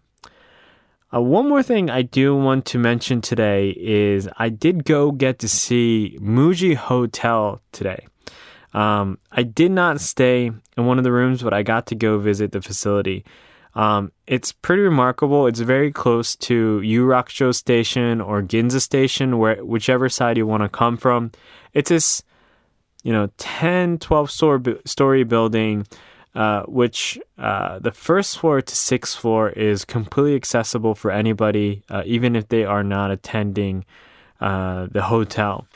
Uh, 1.13 1.21
one 1.21 1.49
more 1.49 1.63
thing 1.63 1.91
I 1.91 2.03
do 2.03 2.37
want 2.37 2.65
to 2.67 2.79
mention 2.79 3.21
today 3.21 3.71
is 3.71 4.29
I 4.39 4.49
did 4.49 4.85
go 4.85 5.11
get 5.11 5.41
to 5.41 5.49
see 5.49 6.17
Muji 6.21 6.77
Hotel 6.77 7.61
today. 7.73 8.07
Um, 8.73 9.19
I 9.33 9.43
did 9.43 9.73
not 9.73 10.01
stay 10.01 10.47
in 10.77 10.87
one 10.87 10.99
of 10.99 11.05
the 11.05 11.13
rooms, 11.13 11.43
but 11.43 11.53
I 11.53 11.63
got 11.63 11.87
to 11.87 11.97
go 11.97 12.19
visit 12.19 12.53
the 12.53 12.63
facility. 12.63 13.25
Um, 13.75 14.13
it's 14.27 14.53
pretty 14.53 14.83
remarkable. 14.83 15.47
It's 15.47 15.61
very 15.61 15.93
close 15.93 16.37
to 16.37 16.81
Yurakucho 16.85 17.55
Station 17.55 18.21
or 18.21 18.43
Ginza 18.43 18.81
Station, 18.81 19.39
where 19.39 19.65
whichever 19.65 20.09
side 20.09 20.37
you 20.37 20.47
want 20.47 20.63
to 20.63 20.69
come 20.69 20.97
from. 20.97 21.33
It's 21.73 21.89
this, 21.91 22.23
you 23.03 23.13
know, 23.13 23.31
10, 23.39 23.99
12 23.99 24.31
story, 24.31 24.79
story 24.85 25.25
building 25.25 25.87
uh, 26.35 26.63
which 26.67 27.19
uh, 27.39 27.81
the 27.81 27.91
first 27.91 28.39
floor 28.39 28.63
to 28.63 28.77
sixth 28.77 29.19
floor 29.19 29.51
is 29.51 29.85
completely 29.85 30.37
accessible 30.37 30.95
for 30.95 31.11
anybody, 31.11 31.83
uh, 31.91 32.03
even 32.07 32.37
if 32.37 32.49
they 32.49 32.65
are 32.65 32.85
not 32.85 33.11
attending 33.11 33.85
uh, 34.41 34.87
the 34.91 35.03
hotel. 35.03 35.67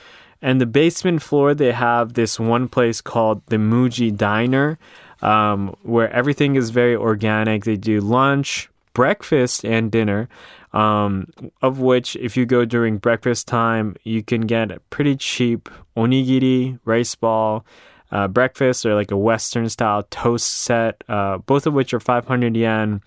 And 0.40 0.60
the 0.60 0.66
basement 0.66 1.22
floor, 1.22 1.54
they 1.54 1.72
have 1.72 2.12
this 2.12 2.38
one 2.38 2.68
place 2.68 3.00
called 3.00 3.42
the 3.46 3.56
Muji 3.56 4.16
Diner, 4.16 4.78
um, 5.22 5.74
where 5.82 6.10
everything 6.10 6.54
is 6.54 6.70
very 6.70 6.94
organic. 6.94 7.64
They 7.64 7.76
do 7.76 8.00
lunch, 8.00 8.70
breakfast, 8.92 9.64
and 9.64 9.90
dinner. 9.90 10.28
Um, 10.74 11.28
of 11.62 11.78
which, 11.78 12.16
if 12.16 12.36
you 12.36 12.46
go 12.46 12.64
during 12.64 12.98
breakfast 12.98 13.46
time, 13.46 13.94
you 14.02 14.24
can 14.24 14.42
get 14.42 14.72
a 14.72 14.80
pretty 14.90 15.14
cheap 15.14 15.68
onigiri, 15.96 16.80
rice 16.84 17.14
ball, 17.14 17.64
uh, 18.10 18.26
breakfast 18.26 18.84
or 18.84 18.94
like 18.94 19.12
a 19.12 19.16
Western 19.16 19.68
style 19.68 20.02
toast 20.10 20.48
set, 20.48 21.02
uh, 21.08 21.38
both 21.38 21.66
of 21.66 21.74
which 21.74 21.94
are 21.94 22.00
500 22.00 22.56
yen. 22.56 23.02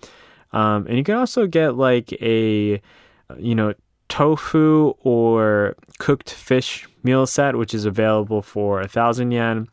Um, 0.52 0.86
and 0.86 0.96
you 0.96 1.04
can 1.04 1.16
also 1.16 1.46
get 1.46 1.76
like 1.76 2.10
a, 2.22 2.80
you 3.38 3.54
know, 3.54 3.74
tofu 4.08 4.94
or 5.00 5.76
cooked 5.98 6.30
fish 6.32 6.88
meal 7.02 7.26
set, 7.26 7.56
which 7.56 7.74
is 7.74 7.84
available 7.84 8.40
for 8.40 8.80
a 8.80 8.88
thousand 8.88 9.32
yen. 9.32 9.68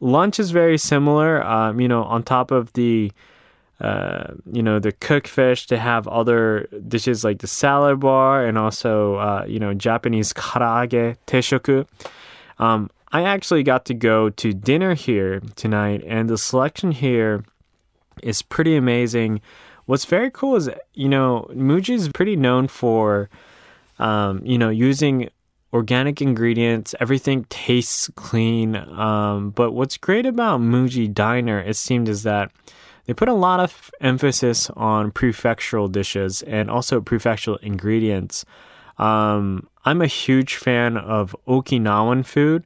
Lunch 0.00 0.38
is 0.38 0.50
very 0.50 0.78
similar. 0.78 1.44
Um, 1.44 1.80
you 1.80 1.88
know, 1.88 2.04
on 2.04 2.22
top 2.22 2.50
of 2.50 2.72
the 2.72 3.12
uh, 3.80 4.34
you 4.50 4.62
know, 4.62 4.78
the 4.78 4.92
cooked 4.92 5.28
fish. 5.28 5.66
They 5.66 5.76
have 5.76 6.08
other 6.08 6.66
dishes 6.88 7.24
like 7.24 7.38
the 7.38 7.46
salad 7.46 8.00
bar 8.00 8.46
and 8.46 8.56
also, 8.56 9.16
uh, 9.16 9.44
you 9.46 9.58
know, 9.58 9.74
Japanese 9.74 10.32
karaage 10.32 11.16
teishoku. 11.26 11.86
Um, 12.58 12.90
I 13.12 13.22
actually 13.22 13.62
got 13.62 13.84
to 13.86 13.94
go 13.94 14.30
to 14.30 14.52
dinner 14.52 14.94
here 14.94 15.40
tonight, 15.54 16.02
and 16.06 16.28
the 16.28 16.38
selection 16.38 16.92
here 16.92 17.44
is 18.22 18.42
pretty 18.42 18.76
amazing. 18.76 19.40
What's 19.84 20.04
very 20.04 20.30
cool 20.30 20.56
is, 20.56 20.68
you 20.94 21.08
know, 21.08 21.48
Muji 21.52 21.94
is 21.94 22.08
pretty 22.08 22.34
known 22.34 22.66
for, 22.66 23.28
um, 23.98 24.40
you 24.44 24.58
know, 24.58 24.70
using 24.70 25.30
organic 25.72 26.20
ingredients. 26.20 26.94
Everything 26.98 27.44
tastes 27.44 28.10
clean. 28.16 28.76
Um, 28.76 29.50
but 29.50 29.72
what's 29.72 29.96
great 29.96 30.26
about 30.26 30.60
Muji 30.60 31.12
Diner, 31.12 31.60
it 31.60 31.76
seemed, 31.76 32.08
is 32.08 32.22
that 32.24 32.50
they 33.06 33.14
put 33.14 33.28
a 33.28 33.34
lot 33.34 33.60
of 33.60 33.90
emphasis 34.00 34.68
on 34.70 35.12
prefectural 35.12 35.90
dishes 35.90 36.42
and 36.42 36.70
also 36.70 37.00
prefectural 37.00 37.58
ingredients. 37.62 38.44
Um, 38.98 39.68
I'm 39.84 40.02
a 40.02 40.06
huge 40.06 40.56
fan 40.56 40.96
of 40.96 41.34
Okinawan 41.46 42.26
food. 42.26 42.64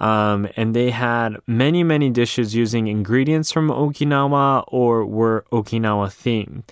Um, 0.00 0.48
and 0.56 0.74
they 0.74 0.90
had 0.90 1.36
many, 1.46 1.84
many 1.84 2.10
dishes 2.10 2.56
using 2.56 2.88
ingredients 2.88 3.52
from 3.52 3.68
Okinawa 3.68 4.64
or 4.66 5.06
were 5.06 5.44
Okinawa 5.52 6.08
themed. 6.08 6.64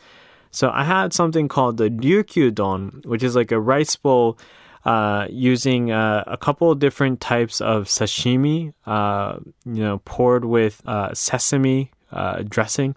So 0.51 0.71
I 0.71 0.83
had 0.83 1.13
something 1.13 1.47
called 1.47 1.77
the 1.77 1.91
Ryukyu 1.91 2.53
Don, 2.53 3.03
which 3.05 3.23
is 3.23 3.37
like 3.37 3.53
a 3.53 3.61
rice 3.61 3.95
bowl 3.95 4.37
uh, 4.85 5.29
using 5.31 5.93
uh, 5.93 6.25
a 6.27 6.37
couple 6.37 6.75
different 6.75 7.21
types 7.21 7.61
of 7.61 7.85
sashimi, 7.85 8.73
uh, 8.85 9.39
you 9.65 9.83
know, 9.83 9.99
poured 10.05 10.45
with 10.45 10.83
uh, 10.87 11.15
sesame 11.15 11.93
uh, 12.13 12.43
dressing. 12.49 12.95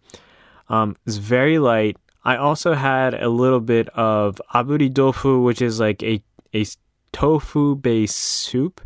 Um, 0.69 0.95
it's 1.05 1.17
very 1.17 1.59
light. 1.59 1.97
I 2.25 2.37
also 2.37 2.73
had 2.73 3.13
a 3.13 3.29
little 3.29 3.59
bit 3.59 3.89
of 3.89 4.41
aburi 4.53 4.93
tofu, 4.93 5.41
which 5.41 5.61
is 5.61 5.79
like 5.79 6.01
a, 6.03 6.21
a 6.53 6.65
tofu 7.11 7.75
based 7.75 8.15
soup 8.15 8.81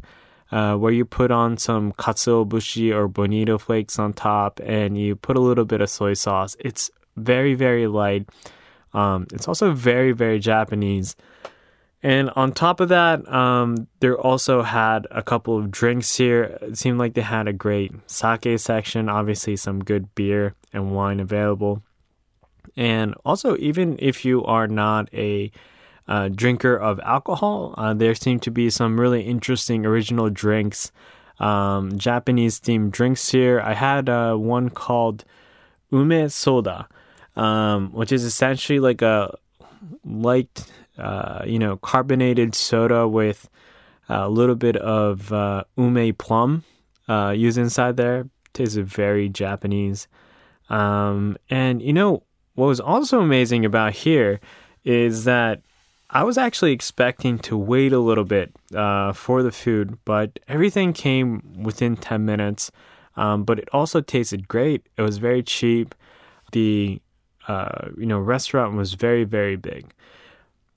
uh, 0.52 0.76
where 0.76 0.92
you 0.92 1.06
put 1.06 1.32
on 1.32 1.58
some 1.58 1.92
katsuobushi 1.94 2.94
or 2.94 3.08
bonito 3.08 3.58
flakes 3.58 4.00
on 4.00 4.14
top 4.14 4.60
and 4.64 4.98
you 4.98 5.16
put 5.16 5.38
a 5.38 5.42
little 5.42 5.66
bit 5.66 5.82
of 5.82 5.90
soy 5.90 6.14
sauce. 6.14 6.56
It's 6.60 6.90
very, 7.16 7.54
very 7.54 7.88
light. 7.88 8.28
Um, 8.94 9.28
it's 9.34 9.48
also 9.48 9.72
very, 9.72 10.14
very 10.14 10.40
Japanese. 10.40 11.16
And 12.04 12.30
on 12.36 12.52
top 12.52 12.80
of 12.80 12.90
that, 12.90 13.28
um, 13.32 13.88
there 14.00 14.18
also 14.20 14.62
had 14.62 15.08
a 15.10 15.24
couple 15.24 15.58
of 15.58 15.72
drinks 15.72 16.16
here. 16.16 16.58
It 16.62 16.78
seemed 16.78 17.00
like 17.00 17.16
they 17.16 17.22
had 17.22 17.48
a 17.48 17.54
great 17.54 17.92
sake 18.10 18.60
section, 18.60 19.10
obviously, 19.10 19.56
some 19.56 19.84
good 19.84 20.14
beer 20.14 20.54
and 20.72 20.92
wine 20.92 21.20
available. 21.20 21.82
And 22.76 23.16
also, 23.26 23.58
even 23.58 23.98
if 24.00 24.24
you 24.24 24.44
are 24.46 24.68
not 24.68 25.12
a 25.14 25.52
uh, 26.08 26.30
drinker 26.30 26.76
of 26.76 27.00
alcohol. 27.02 27.74
Uh, 27.78 27.94
there 27.94 28.16
seem 28.16 28.40
to 28.40 28.52
be 28.52 28.70
some 28.70 29.00
really 29.00 29.22
interesting 29.22 29.86
original 29.86 30.30
drinks, 30.30 30.92
um, 31.40 31.98
Japanese 31.98 32.60
themed 32.60 32.92
drinks 32.92 33.30
here. 33.30 33.60
I 33.60 33.74
had 33.74 34.10
uh, 34.10 34.36
one 34.36 34.70
called 34.70 35.26
ume 35.92 36.30
soda, 36.30 36.88
um, 37.36 37.92
which 37.92 38.12
is 38.12 38.24
essentially 38.24 38.80
like 38.80 39.02
a 39.02 39.38
light, 40.06 40.66
uh, 40.98 41.44
you 41.46 41.60
know, 41.60 41.78
carbonated 41.78 42.56
soda 42.56 43.08
with 43.08 43.50
a 44.10 44.30
little 44.30 44.56
bit 44.56 44.78
of 44.78 45.32
uh, 45.32 45.64
ume 45.78 46.14
plum 46.16 46.64
uh, 47.08 47.34
used 47.36 47.58
inside 47.58 47.98
there. 47.98 48.28
Tastes 48.54 48.76
very 48.76 49.30
Japanese. 49.30 50.08
Um, 50.70 51.38
and 51.50 51.82
you 51.82 51.94
know 51.94 52.24
what 52.56 52.68
was 52.68 52.80
also 52.80 53.22
amazing 53.22 53.66
about 53.66 53.94
here 53.94 54.40
is 54.84 55.26
that 55.26 55.62
I 56.10 56.24
was 56.24 56.38
actually 56.38 56.72
expecting 56.72 57.38
to 57.40 57.58
wait 57.58 57.92
a 57.94 58.00
little 58.00 58.24
bit 58.24 58.56
uh, 58.74 59.14
for 59.14 59.44
the 59.44 59.52
food, 59.52 59.98
but 60.06 60.40
everything 60.48 60.94
came 60.94 61.42
within 61.62 61.98
10 61.98 62.26
minutes. 62.26 62.72
Um, 63.18 63.44
but 63.44 63.60
it 63.60 63.68
also 63.74 64.00
tasted 64.02 64.48
great. 64.48 64.86
It 64.96 65.02
was 65.02 65.18
very 65.18 65.44
cheap. 65.44 65.96
The 66.52 67.02
uh, 67.48 67.90
you 67.98 68.06
know 68.06 68.20
restaurant 68.20 68.76
was 68.76 68.94
very 68.94 69.24
very 69.24 69.56
big. 69.56 69.94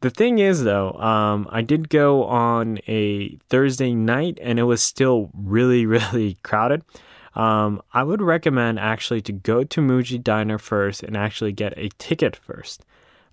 The 0.01 0.11
thing 0.11 0.39
is 0.39 0.65
though, 0.65 0.93
um, 0.93 1.47
I 1.51 1.61
did 1.61 1.91
go 1.91 2.25
on 2.25 2.79
a 2.87 3.37
Thursday 3.49 3.93
night 3.93 4.39
and 4.41 4.59
it 4.59 4.65
was 4.65 4.83
still 4.83 5.31
really 5.35 5.87
really 5.97 6.39
crowded. 6.43 6.83
Um, 7.35 7.81
I 7.93 8.03
would 8.03 8.23
recommend 8.23 8.81
actually 8.81 9.21
to 9.23 9.33
go 9.33 9.63
to 9.63 9.81
Muji 9.81 10.23
Diner 10.23 10.59
first 10.59 11.03
and 11.03 11.17
actually 11.17 11.53
get 11.53 11.75
a 11.77 11.91
ticket 11.99 12.35
first. 12.35 12.85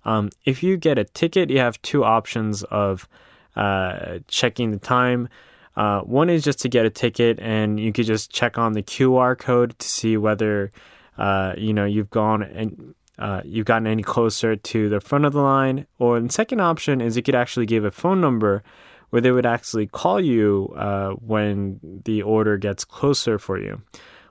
Um, 0.04 0.30
if 0.44 0.62
you 0.62 0.76
get 0.76 0.98
a 0.98 1.04
ticket, 1.04 1.50
you 1.50 1.58
have 1.58 1.82
two 1.82 2.04
options 2.04 2.62
of 2.64 3.08
uh, 3.56 4.20
checking 4.28 4.70
the 4.70 4.78
time. 4.78 5.28
Uh, 5.76 6.00
one 6.02 6.30
is 6.30 6.44
just 6.44 6.60
to 6.60 6.68
get 6.68 6.86
a 6.86 6.90
ticket, 6.90 7.38
and 7.40 7.78
you 7.78 7.92
could 7.92 8.06
just 8.06 8.30
check 8.30 8.56
on 8.56 8.72
the 8.72 8.82
QR 8.82 9.36
code 9.36 9.78
to 9.78 9.88
see 9.88 10.16
whether 10.16 10.70
uh, 11.16 11.54
you 11.56 11.72
know 11.72 11.84
you've 11.84 12.10
gone 12.10 12.42
and 12.42 12.94
uh, 13.18 13.42
you've 13.44 13.66
gotten 13.66 13.86
any 13.86 14.02
closer 14.02 14.56
to 14.56 14.88
the 14.88 15.00
front 15.00 15.24
of 15.24 15.32
the 15.32 15.40
line. 15.40 15.86
Or 15.98 16.20
the 16.20 16.30
second 16.30 16.60
option 16.60 17.00
is 17.00 17.16
you 17.16 17.22
could 17.22 17.34
actually 17.34 17.66
give 17.66 17.84
a 17.84 17.90
phone 17.90 18.20
number 18.20 18.62
where 19.10 19.22
they 19.22 19.32
would 19.32 19.46
actually 19.46 19.86
call 19.86 20.20
you 20.20 20.72
uh, 20.76 21.10
when 21.12 21.80
the 22.04 22.22
order 22.22 22.56
gets 22.56 22.84
closer 22.84 23.38
for 23.38 23.58
you. 23.58 23.82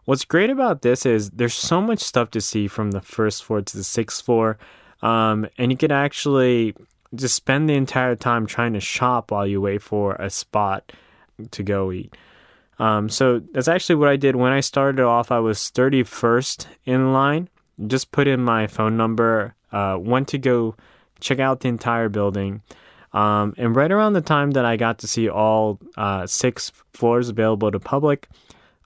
What's 0.06 0.24
great 0.24 0.50
about 0.50 0.84
this 0.84 1.06
is 1.06 1.32
there's 1.32 1.54
so 1.54 1.82
much 1.82 2.00
stuff 2.00 2.32
to 2.32 2.42
see 2.42 2.68
from 2.68 2.92
the 2.92 3.02
first 3.02 3.44
floor 3.44 3.62
to 3.62 3.78
the 3.78 3.84
sixth 3.84 4.24
floor. 4.24 4.58
Um, 5.02 5.48
and 5.58 5.72
you 5.72 5.78
could 5.78 5.92
actually 5.92 6.76
just 7.14 7.36
spend 7.36 7.70
the 7.70 7.76
entire 7.76 8.16
time 8.16 8.46
trying 8.46 8.74
to 8.74 8.80
shop 8.80 9.32
while 9.32 9.46
you 9.46 9.60
wait 9.60 9.82
for 9.82 10.16
a 10.16 10.30
spot 10.30 10.92
to 11.52 11.64
go 11.64 11.92
eat. 11.92 12.16
Um, 12.80 13.10
so 13.10 13.40
that's 13.40 13.68
actually 13.68 13.96
what 13.96 14.10
I 14.10 14.16
did 14.16 14.36
when 14.36 14.54
I 14.54 14.60
started 14.60 15.04
off. 15.04 15.32
I 15.32 15.40
was 15.40 15.60
31st 15.60 16.68
in 16.86 17.12
line. 17.12 17.50
Just 17.86 18.12
put 18.12 18.28
in 18.28 18.42
my 18.42 18.68
phone 18.68 18.98
number, 18.98 19.56
uh, 19.72 19.98
went 20.00 20.28
to 20.30 20.38
go 20.38 20.76
check 21.20 21.40
out 21.40 21.60
the 21.60 21.68
entire 21.68 22.10
building. 22.10 22.62
Um, 23.14 23.54
and 23.58 23.76
right 23.76 23.92
around 23.92 24.14
the 24.14 24.22
time 24.22 24.52
that 24.52 24.66
I 24.66 24.78
got 24.78 25.00
to 25.00 25.08
see 25.08 25.30
all 25.30 25.80
uh, 25.96 26.28
six 26.28 26.72
floors 26.94 27.30
available 27.30 27.72
to 27.72 27.80
public, 27.80 28.28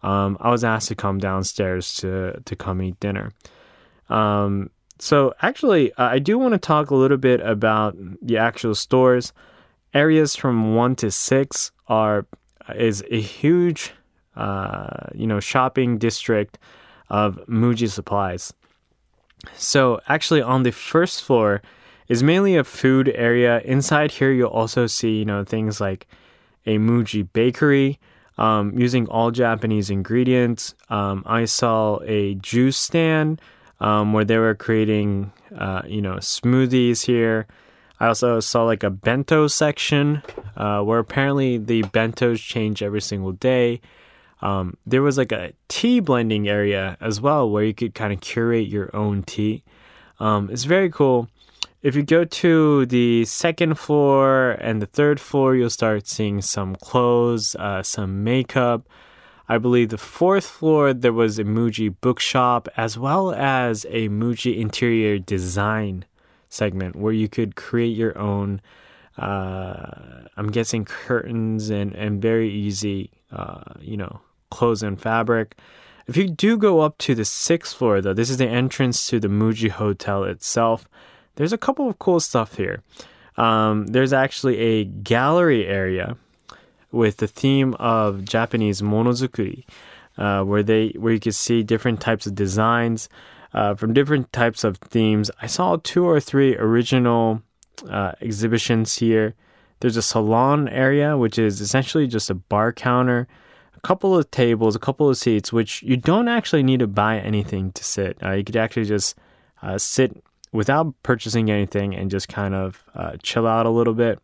um, 0.03 0.37
I 0.39 0.49
was 0.49 0.63
asked 0.63 0.87
to 0.89 0.95
come 0.95 1.19
downstairs 1.19 1.93
to 1.97 2.41
to 2.43 2.55
come 2.55 2.81
eat 2.81 2.99
dinner. 2.99 3.31
Um, 4.09 4.69
so, 4.99 5.33
actually, 5.41 5.91
uh, 5.93 6.09
I 6.09 6.19
do 6.19 6.37
want 6.37 6.53
to 6.53 6.59
talk 6.59 6.91
a 6.91 6.95
little 6.95 7.17
bit 7.17 7.41
about 7.41 7.95
the 8.21 8.37
actual 8.37 8.75
stores. 8.75 9.33
Areas 9.93 10.35
from 10.35 10.75
one 10.75 10.95
to 10.97 11.11
six 11.11 11.71
are 11.87 12.25
is 12.75 13.03
a 13.09 13.19
huge, 13.19 13.91
uh, 14.35 15.07
you 15.13 15.27
know, 15.27 15.39
shopping 15.39 15.97
district 15.97 16.57
of 17.09 17.39
Muji 17.47 17.89
supplies. 17.89 18.53
So, 19.55 19.99
actually, 20.07 20.41
on 20.41 20.63
the 20.63 20.71
first 20.71 21.23
floor 21.23 21.61
is 22.07 22.23
mainly 22.23 22.55
a 22.57 22.63
food 22.63 23.09
area. 23.15 23.59
Inside 23.61 24.11
here, 24.11 24.31
you'll 24.31 24.49
also 24.49 24.87
see, 24.87 25.19
you 25.19 25.25
know, 25.25 25.43
things 25.43 25.79
like 25.79 26.07
a 26.65 26.77
Muji 26.77 27.27
bakery. 27.33 27.99
Um, 28.37 28.75
using 28.75 29.07
all 29.07 29.29
Japanese 29.29 29.91
ingredients. 29.91 30.73
Um, 30.89 31.21
I 31.27 31.45
saw 31.45 31.99
a 32.03 32.33
juice 32.35 32.77
stand 32.77 33.39
um, 33.79 34.13
where 34.13 34.25
they 34.25 34.37
were 34.37 34.55
creating, 34.55 35.31
uh, 35.55 35.81
you 35.85 36.01
know, 36.01 36.15
smoothies 36.15 37.05
here. 37.05 37.45
I 37.99 38.07
also 38.07 38.39
saw 38.39 38.63
like 38.63 38.81
a 38.83 38.89
bento 38.89 39.47
section 39.47 40.23
uh, 40.55 40.81
where 40.81 40.97
apparently 40.97 41.57
the 41.57 41.83
bentos 41.83 42.39
change 42.39 42.81
every 42.81 43.01
single 43.01 43.33
day. 43.33 43.81
Um, 44.41 44.77
there 44.85 45.01
was 45.01 45.17
like 45.17 45.31
a 45.31 45.53
tea 45.67 45.99
blending 45.99 46.47
area 46.47 46.97
as 46.99 47.21
well 47.21 47.49
where 47.49 47.63
you 47.63 47.73
could 47.73 47.93
kind 47.93 48.11
of 48.11 48.21
curate 48.21 48.67
your 48.67 48.95
own 48.95 49.23
tea. 49.23 49.63
Um, 50.19 50.49
it's 50.51 50.63
very 50.63 50.89
cool. 50.89 51.29
If 51.81 51.95
you 51.95 52.03
go 52.03 52.25
to 52.25 52.85
the 52.85 53.25
second 53.25 53.75
floor 53.79 54.51
and 54.51 54.81
the 54.81 54.85
third 54.85 55.19
floor, 55.19 55.55
you'll 55.55 55.71
start 55.71 56.07
seeing 56.07 56.41
some 56.41 56.75
clothes, 56.75 57.55
uh, 57.55 57.81
some 57.81 58.23
makeup. 58.23 58.87
I 59.49 59.57
believe 59.57 59.89
the 59.89 59.97
fourth 59.97 60.45
floor 60.45 60.93
there 60.93 61.11
was 61.11 61.39
a 61.39 61.43
Muji 61.43 61.93
bookshop 61.99 62.69
as 62.77 62.97
well 62.97 63.33
as 63.33 63.85
a 63.89 64.09
Muji 64.09 64.57
interior 64.57 65.17
design 65.17 66.05
segment 66.49 66.95
where 66.95 67.13
you 67.13 67.27
could 67.27 67.55
create 67.55 67.97
your 67.97 68.15
own. 68.17 68.61
Uh, 69.17 70.27
I'm 70.37 70.51
guessing 70.51 70.85
curtains 70.85 71.69
and 71.69 71.93
and 71.95 72.21
very 72.21 72.49
easy, 72.49 73.11
uh, 73.31 73.73
you 73.79 73.97
know, 73.97 74.21
clothes 74.51 74.83
and 74.83 75.01
fabric. 75.01 75.55
If 76.07 76.17
you 76.17 76.29
do 76.29 76.57
go 76.57 76.81
up 76.81 76.97
to 76.99 77.15
the 77.15 77.25
sixth 77.25 77.75
floor, 77.75 78.01
though, 78.01 78.13
this 78.13 78.29
is 78.29 78.37
the 78.37 78.47
entrance 78.47 79.07
to 79.07 79.19
the 79.19 79.29
Muji 79.29 79.69
Hotel 79.69 80.23
itself. 80.25 80.85
There's 81.35 81.53
a 81.53 81.57
couple 81.57 81.87
of 81.87 81.97
cool 81.97 82.19
stuff 82.19 82.57
here. 82.57 82.83
Um, 83.37 83.87
there's 83.87 84.13
actually 84.13 84.57
a 84.57 84.85
gallery 84.85 85.65
area 85.65 86.17
with 86.91 87.17
the 87.17 87.27
theme 87.27 87.73
of 87.79 88.25
Japanese 88.25 88.81
monozukuri, 88.81 89.63
uh, 90.17 90.43
where 90.43 90.63
they 90.63 90.89
where 90.99 91.13
you 91.13 91.19
can 91.19 91.31
see 91.31 91.63
different 91.63 92.01
types 92.01 92.27
of 92.27 92.35
designs. 92.35 93.09
uh, 93.53 93.75
from 93.75 93.93
different 93.93 94.31
types 94.31 94.63
of 94.63 94.77
themes. 94.77 95.29
I 95.41 95.47
saw 95.47 95.77
two 95.81 96.05
or 96.05 96.19
three 96.19 96.55
original 96.55 97.41
uh, 97.89 98.13
exhibitions 98.21 98.97
here. 98.97 99.35
There's 99.79 99.97
a 99.97 100.01
salon 100.01 100.69
area, 100.69 101.17
which 101.17 101.37
is 101.39 101.59
essentially 101.59 102.07
just 102.07 102.29
a 102.29 102.35
bar 102.35 102.71
counter, 102.71 103.27
couple 103.83 104.17
of 104.17 104.29
tables, 104.31 104.75
a 104.75 104.79
couple 104.79 105.09
of 105.09 105.17
seats, 105.17 105.51
which 105.51 105.83
you 105.83 105.97
don't 105.97 106.27
actually 106.27 106.63
need 106.63 106.79
to 106.79 106.87
buy 106.87 107.19
anything 107.19 107.71
to 107.73 107.83
sit. 107.83 108.17
Uh, 108.23 108.31
you 108.31 108.43
could 108.43 108.55
actually 108.55 108.85
just 108.85 109.17
uh, 109.61 109.77
sit 109.77 110.23
without 110.51 110.93
purchasing 111.03 111.49
anything 111.49 111.95
and 111.95 112.11
just 112.11 112.27
kind 112.27 112.53
of 112.53 112.83
uh, 112.93 113.13
chill 113.23 113.47
out 113.47 113.65
a 113.65 113.69
little 113.69 113.93
bit. 113.93 114.19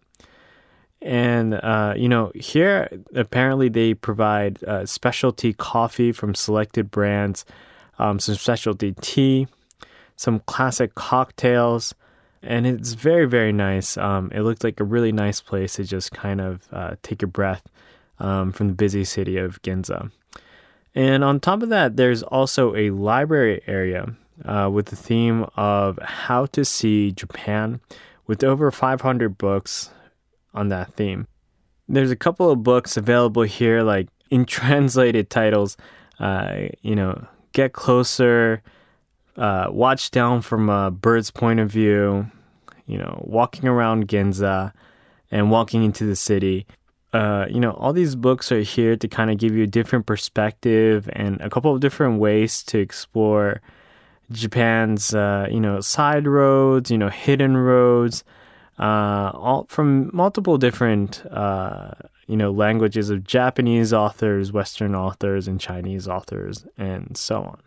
And, 1.02 1.54
uh, 1.54 1.93
you 1.96 2.10
know, 2.10 2.32
here 2.36 2.89
apparently 3.15 3.70
they 3.70 3.93
provide 3.93 4.63
uh, 4.63 4.86
specialty 4.86 5.54
coffee 5.54 6.12
from 6.12 6.36
selected 6.36 6.89
brands, 6.89 7.46
um, 8.00 8.20
some 8.20 8.36
specialty 8.36 8.93
tea, 9.00 9.48
some 10.15 10.39
classic 10.41 10.96
cocktails, 10.96 11.93
and 12.41 12.65
it's 12.65 12.93
very, 12.93 13.26
very 13.26 13.52
nice. 13.52 13.98
Um, 13.98 14.32
it 14.34 14.41
looked 14.41 14.63
like 14.63 14.80
a 14.80 14.84
really 14.84 15.12
nice 15.12 15.39
place 15.41 15.76
to 15.76 15.84
just 15.84 16.12
kind 16.12 16.41
of 16.41 16.67
uh, 16.72 16.96
take 17.04 17.22
a 17.22 17.28
breath 17.28 17.63
um, 18.19 18.51
from 18.51 18.67
the 18.67 18.73
busy 18.73 19.03
city 19.03 19.38
of 19.38 19.62
Ginza. 19.62 20.12
And 20.95 21.23
on 21.23 21.39
top 21.39 21.62
of 21.62 21.69
that, 21.69 21.95
there's 21.95 22.23
also 22.23 22.75
a 22.75 22.89
library 22.89 23.62
area 23.67 24.15
uh, 24.45 24.69
with 24.71 24.88
the 24.88 24.95
theme 24.95 25.45
of 25.56 25.99
how 26.01 26.47
to 26.47 26.65
see 26.65 27.12
Japan 27.12 27.80
with 28.25 28.43
over 28.43 28.71
500 28.71 29.38
books 29.38 29.91
on 30.53 30.69
that 30.69 30.93
theme. 30.93 31.27
There's 31.88 32.12
a 32.12 32.15
couple 32.15 32.51
of 32.51 32.63
books 32.63 32.97
available 32.97 33.43
here, 33.43 33.84
like 33.84 34.10
in 34.30 34.45
translated 34.60 35.30
titles, 35.30 35.77
uh, 36.19 36.67
you 36.82 36.95
know, 36.95 37.25
Get 37.53 37.73
Closer, 37.73 38.62
uh, 39.38 39.67
Watch 39.69 40.12
Down 40.12 40.41
from 40.41 40.69
a 40.69 40.91
Bird's 40.91 41.32
Point 41.32 41.60
of 41.60 41.71
View, 41.71 42.30
you 42.86 42.97
know, 42.97 43.23
Walking 43.25 43.67
Around 43.67 44.08
Ginza, 44.08 44.73
and 45.32 45.51
Walking 45.51 45.84
into 45.84 46.06
the 46.06 46.15
City. 46.15 46.65
Uh, 47.13 47.46
you 47.50 47.60
know, 47.60 47.72
all 47.72 47.93
these 47.93 48.15
books 48.15 48.52
are 48.52 48.62
here 48.62 48.96
to 48.96 49.08
kind 49.08 49.32
of 49.32 49.38
give 49.38 49.56
you 49.56 49.63
a 49.63 49.67
different 49.67 50.06
perspective 50.06 51.10
and 51.13 51.39
a 51.41 51.50
couple 51.50 51.74
of 51.74 51.80
different 51.80 52.20
ways 52.20 52.62
to 52.63 52.80
explore 52.80 53.62
Japan's, 54.32 55.13
uh, 55.13 55.48
you 55.50 55.60
know, 55.60 55.80
side 55.80 56.28
roads, 56.28 56.91
you 56.91 56.98
know, 56.98 57.10
hidden 57.10 57.56
roads, 57.56 58.24
uh, 58.78 59.32
all 59.34 59.65
from 59.70 60.10
multiple 60.13 60.58
different, 60.58 61.26
uh, 61.32 61.91
you 62.28 62.36
know, 62.36 62.52
languages 62.52 63.10
of 63.10 63.24
Japanese 63.24 63.93
authors, 63.93 64.52
Western 64.52 64.93
authors, 64.93 65.48
and 65.48 65.62
Chinese 65.62 66.10
authors, 66.10 66.67
and 66.78 67.15
so 67.15 67.41
on. 67.43 67.60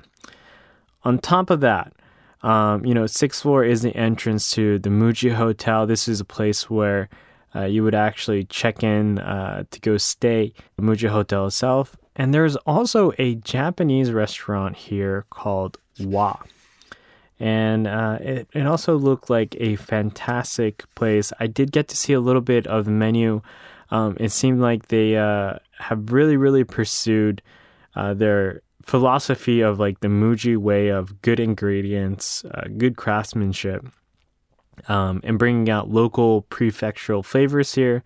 On 1.03 1.19
top 1.19 1.49
of 1.49 1.61
that, 1.61 1.95
um, 2.43 2.85
you 2.85 2.93
know, 2.93 3.07
sixth 3.07 3.43
floor 3.43 3.65
is 3.65 3.81
the 3.81 3.97
entrance 3.97 4.51
to 4.53 4.79
the 4.79 4.91
Muji 4.91 5.35
Hotel. 5.35 5.87
This 5.87 6.09
is 6.09 6.21
a 6.21 6.27
place 6.27 6.69
where 6.69 7.09
uh, 7.55 7.65
you 7.65 7.83
would 7.83 7.95
actually 7.95 8.45
check 8.45 8.83
in 8.83 9.19
uh, 9.19 9.65
to 9.71 9.81
go 9.81 9.97
stay 9.97 10.53
the 10.77 10.83
Muji 10.83 11.09
Hotel 11.09 11.47
itself. 11.47 11.97
And 12.17 12.35
there's 12.35 12.57
also 12.57 13.13
a 13.19 13.37
Japanese 13.37 14.13
restaurant 14.13 14.77
here 14.77 15.25
called 15.31 15.79
Wa 15.99 16.37
and 17.41 17.87
uh, 17.87 18.19
it, 18.21 18.49
it 18.53 18.67
also 18.67 18.97
looked 18.97 19.31
like 19.31 19.57
a 19.59 19.77
fantastic 19.77 20.85
place. 20.95 21.33
I 21.41 21.47
did 21.47 21.73
get 21.73 21.89
to 21.89 21.97
see 21.97 22.13
a 22.13 22.21
little 22.21 22.43
bit 22.43 22.67
of 22.67 22.85
the 22.85 22.91
menu. 22.91 23.41
Um, 23.91 24.17
it 24.21 24.29
seemed 24.29 24.61
like 24.61 24.89
they 24.89 25.17
uh, 25.17 25.55
have 25.79 26.13
really, 26.13 26.37
really 26.37 26.65
pursued 26.65 27.41
uh, 27.97 28.13
their 28.13 28.61
philosophy 28.83 29.63
of 29.63 29.81
like 29.81 30.01
the 30.01 30.09
Muji 30.09 30.59
way 30.59 30.89
of 30.89 31.23
good 31.23 31.41
ingredients, 31.41 32.45
uh, 32.45 32.69
good 32.77 32.99
craftsmanship, 32.99 33.87
um, 34.89 35.21
and 35.25 35.39
bringing 35.39 35.69
out 35.71 35.91
local 35.91 36.43
prefectural 36.43 37.25
flavors 37.25 37.75
here. 37.75 38.03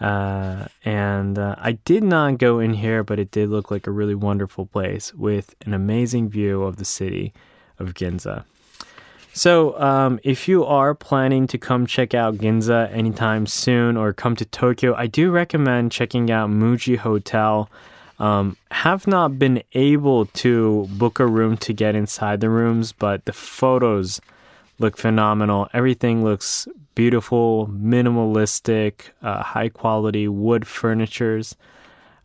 Uh, 0.00 0.66
and 0.84 1.38
uh, 1.38 1.54
I 1.58 1.72
did 1.72 2.02
not 2.02 2.38
go 2.38 2.58
in 2.58 2.74
here, 2.74 3.04
but 3.04 3.18
it 3.18 3.30
did 3.30 3.48
look 3.48 3.70
like 3.70 3.86
a 3.86 3.90
really 3.90 4.14
wonderful 4.14 4.66
place 4.66 5.14
with 5.14 5.54
an 5.64 5.72
amazing 5.72 6.28
view 6.28 6.62
of 6.62 6.76
the 6.76 6.84
city 6.84 7.32
of 7.78 7.94
Ginza. 7.94 8.44
So, 9.32 9.80
um, 9.80 10.20
if 10.22 10.46
you 10.46 10.64
are 10.64 10.94
planning 10.94 11.48
to 11.48 11.58
come 11.58 11.86
check 11.86 12.14
out 12.14 12.36
Ginza 12.36 12.92
anytime 12.92 13.46
soon 13.46 13.96
or 13.96 14.12
come 14.12 14.36
to 14.36 14.44
Tokyo, 14.44 14.94
I 14.94 15.08
do 15.08 15.32
recommend 15.32 15.90
checking 15.90 16.30
out 16.30 16.50
Muji 16.50 16.96
Hotel. 16.96 17.68
Um, 18.20 18.56
have 18.70 19.08
not 19.08 19.40
been 19.40 19.64
able 19.72 20.26
to 20.26 20.86
book 20.90 21.18
a 21.18 21.26
room 21.26 21.56
to 21.58 21.72
get 21.72 21.96
inside 21.96 22.40
the 22.40 22.48
rooms, 22.48 22.92
but 22.92 23.24
the 23.24 23.32
photos 23.32 24.20
look 24.78 24.96
phenomenal. 24.96 25.68
Everything 25.72 26.24
looks 26.24 26.66
beautiful, 26.94 27.68
minimalistic, 27.68 29.10
uh, 29.22 29.42
high 29.42 29.68
quality 29.68 30.28
wood 30.28 30.66
furnitures. 30.66 31.56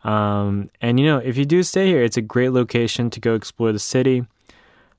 Um, 0.03 0.69
and 0.81 0.99
you 0.99 1.05
know, 1.05 1.17
if 1.17 1.37
you 1.37 1.45
do 1.45 1.63
stay 1.63 1.87
here, 1.87 2.03
it's 2.03 2.17
a 2.17 2.21
great 2.21 2.51
location 2.51 3.09
to 3.09 3.19
go 3.19 3.35
explore 3.35 3.71
the 3.71 3.79
city. 3.79 4.25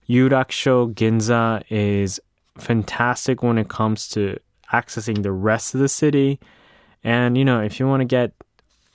Yurakucho 0.08 0.92
Ginza 0.94 1.62
is 1.70 2.20
fantastic 2.58 3.42
when 3.42 3.58
it 3.58 3.68
comes 3.68 4.08
to 4.08 4.38
accessing 4.72 5.22
the 5.22 5.32
rest 5.32 5.74
of 5.74 5.80
the 5.80 5.88
city. 5.88 6.38
And, 7.02 7.38
you 7.38 7.44
know, 7.44 7.60
if 7.60 7.80
you 7.80 7.86
want 7.86 8.00
to 8.00 8.04
get 8.04 8.32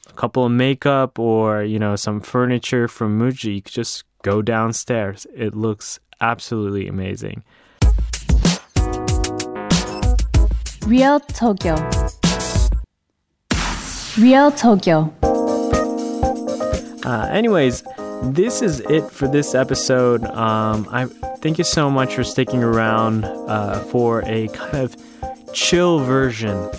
a 0.09 0.13
couple 0.13 0.45
of 0.45 0.51
makeup 0.51 1.17
or, 1.17 1.63
you 1.63 1.79
know, 1.79 1.95
some 1.95 2.21
furniture 2.21 2.87
from 2.87 3.19
Muji, 3.19 3.55
you 3.55 3.61
could 3.61 3.73
just 3.73 4.03
go 4.21 4.41
downstairs. 4.41 5.25
It 5.33 5.55
looks 5.55 5.99
absolutely 6.21 6.87
amazing. 6.87 7.43
Real 10.85 11.19
Tokyo. 11.19 11.75
Real 14.19 14.51
Tokyo. 14.51 15.11
Uh, 17.03 17.27
anyways, 17.31 17.83
this 18.21 18.61
is 18.61 18.81
it 18.81 19.09
for 19.09 19.27
this 19.27 19.55
episode. 19.55 20.23
Um, 20.25 20.87
I 20.91 21.05
thank 21.39 21.57
you 21.57 21.63
so 21.63 21.89
much 21.89 22.13
for 22.13 22.23
sticking 22.23 22.63
around 22.63 23.25
uh, 23.25 23.79
for 23.85 24.21
a 24.25 24.47
kind 24.49 24.77
of 24.77 24.95
chill 25.53 25.99
version 25.99 26.69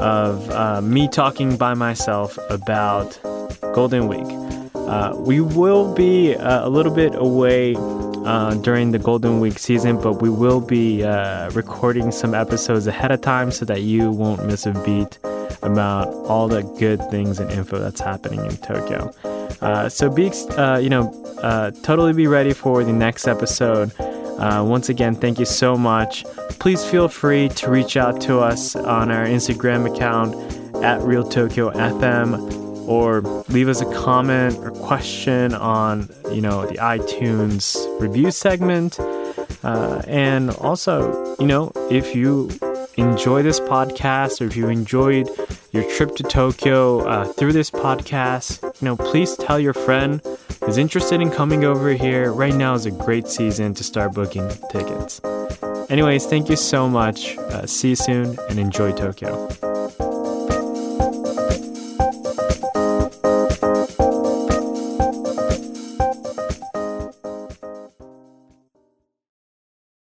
of 0.00 0.50
uh, 0.50 0.80
me 0.82 1.06
talking 1.06 1.56
by 1.56 1.74
myself 1.74 2.36
about 2.50 3.16
Golden 3.74 4.08
Week. 4.08 4.26
Uh, 4.74 5.14
we 5.16 5.40
will 5.40 5.94
be 5.94 6.34
uh, 6.34 6.66
a 6.66 6.68
little 6.68 6.92
bit 6.92 7.14
away 7.14 7.74
uh, 8.24 8.54
during 8.54 8.92
the 8.92 8.98
Golden 8.98 9.40
Week 9.40 9.58
season, 9.58 10.00
but 10.00 10.22
we 10.22 10.30
will 10.30 10.60
be 10.60 11.04
uh, 11.04 11.50
recording 11.50 12.10
some 12.10 12.34
episodes 12.34 12.86
ahead 12.86 13.10
of 13.10 13.20
time 13.20 13.50
so 13.50 13.64
that 13.64 13.82
you 13.82 14.10
won't 14.10 14.44
miss 14.46 14.66
a 14.66 14.72
beat 14.84 15.18
about 15.62 16.08
all 16.26 16.48
the 16.48 16.62
good 16.78 17.00
things 17.10 17.38
and 17.38 17.50
info 17.50 17.78
that's 17.78 18.00
happening 18.00 18.40
in 18.44 18.56
Tokyo. 18.58 19.12
Uh, 19.60 19.88
so 19.88 20.10
be, 20.10 20.30
uh, 20.56 20.78
you 20.78 20.88
know, 20.88 21.12
uh, 21.42 21.70
totally 21.82 22.12
be 22.12 22.26
ready 22.26 22.52
for 22.52 22.82
the 22.84 22.92
next 22.92 23.26
episode. 23.26 23.92
Once 24.38 24.88
again, 24.88 25.14
thank 25.14 25.38
you 25.38 25.44
so 25.44 25.76
much. 25.76 26.24
Please 26.58 26.84
feel 26.84 27.08
free 27.08 27.48
to 27.48 27.70
reach 27.70 27.96
out 27.96 28.20
to 28.20 28.38
us 28.38 28.76
on 28.76 29.10
our 29.10 29.26
Instagram 29.26 29.92
account 29.92 30.34
at 30.82 31.00
Real 31.02 31.28
Tokyo 31.28 31.70
FM 31.70 32.61
or 32.86 33.20
leave 33.48 33.68
us 33.68 33.80
a 33.80 33.94
comment 33.94 34.56
or 34.58 34.70
question 34.70 35.54
on, 35.54 36.08
you 36.30 36.40
know, 36.40 36.66
the 36.66 36.76
iTunes 36.76 37.76
review 38.00 38.30
segment. 38.30 38.98
Uh, 39.62 40.02
and 40.06 40.50
also, 40.50 41.36
you 41.38 41.46
know, 41.46 41.72
if 41.90 42.14
you 42.14 42.50
enjoy 42.96 43.42
this 43.42 43.60
podcast 43.60 44.40
or 44.40 44.44
if 44.44 44.56
you 44.56 44.68
enjoyed 44.68 45.28
your 45.70 45.88
trip 45.90 46.14
to 46.16 46.22
Tokyo 46.22 47.06
uh, 47.06 47.24
through 47.24 47.52
this 47.52 47.70
podcast, 47.70 48.62
you 48.62 48.84
know, 48.84 48.96
please 48.96 49.36
tell 49.36 49.58
your 49.58 49.72
friend 49.72 50.20
who's 50.64 50.78
interested 50.78 51.20
in 51.20 51.30
coming 51.30 51.64
over 51.64 51.90
here. 51.92 52.32
Right 52.32 52.54
now 52.54 52.74
is 52.74 52.86
a 52.86 52.90
great 52.90 53.28
season 53.28 53.74
to 53.74 53.84
start 53.84 54.12
booking 54.12 54.48
tickets. 54.70 55.20
Anyways, 55.88 56.26
thank 56.26 56.48
you 56.48 56.56
so 56.56 56.88
much. 56.88 57.36
Uh, 57.38 57.66
see 57.66 57.90
you 57.90 57.96
soon 57.96 58.38
and 58.48 58.58
enjoy 58.58 58.92
Tokyo. 58.92 59.71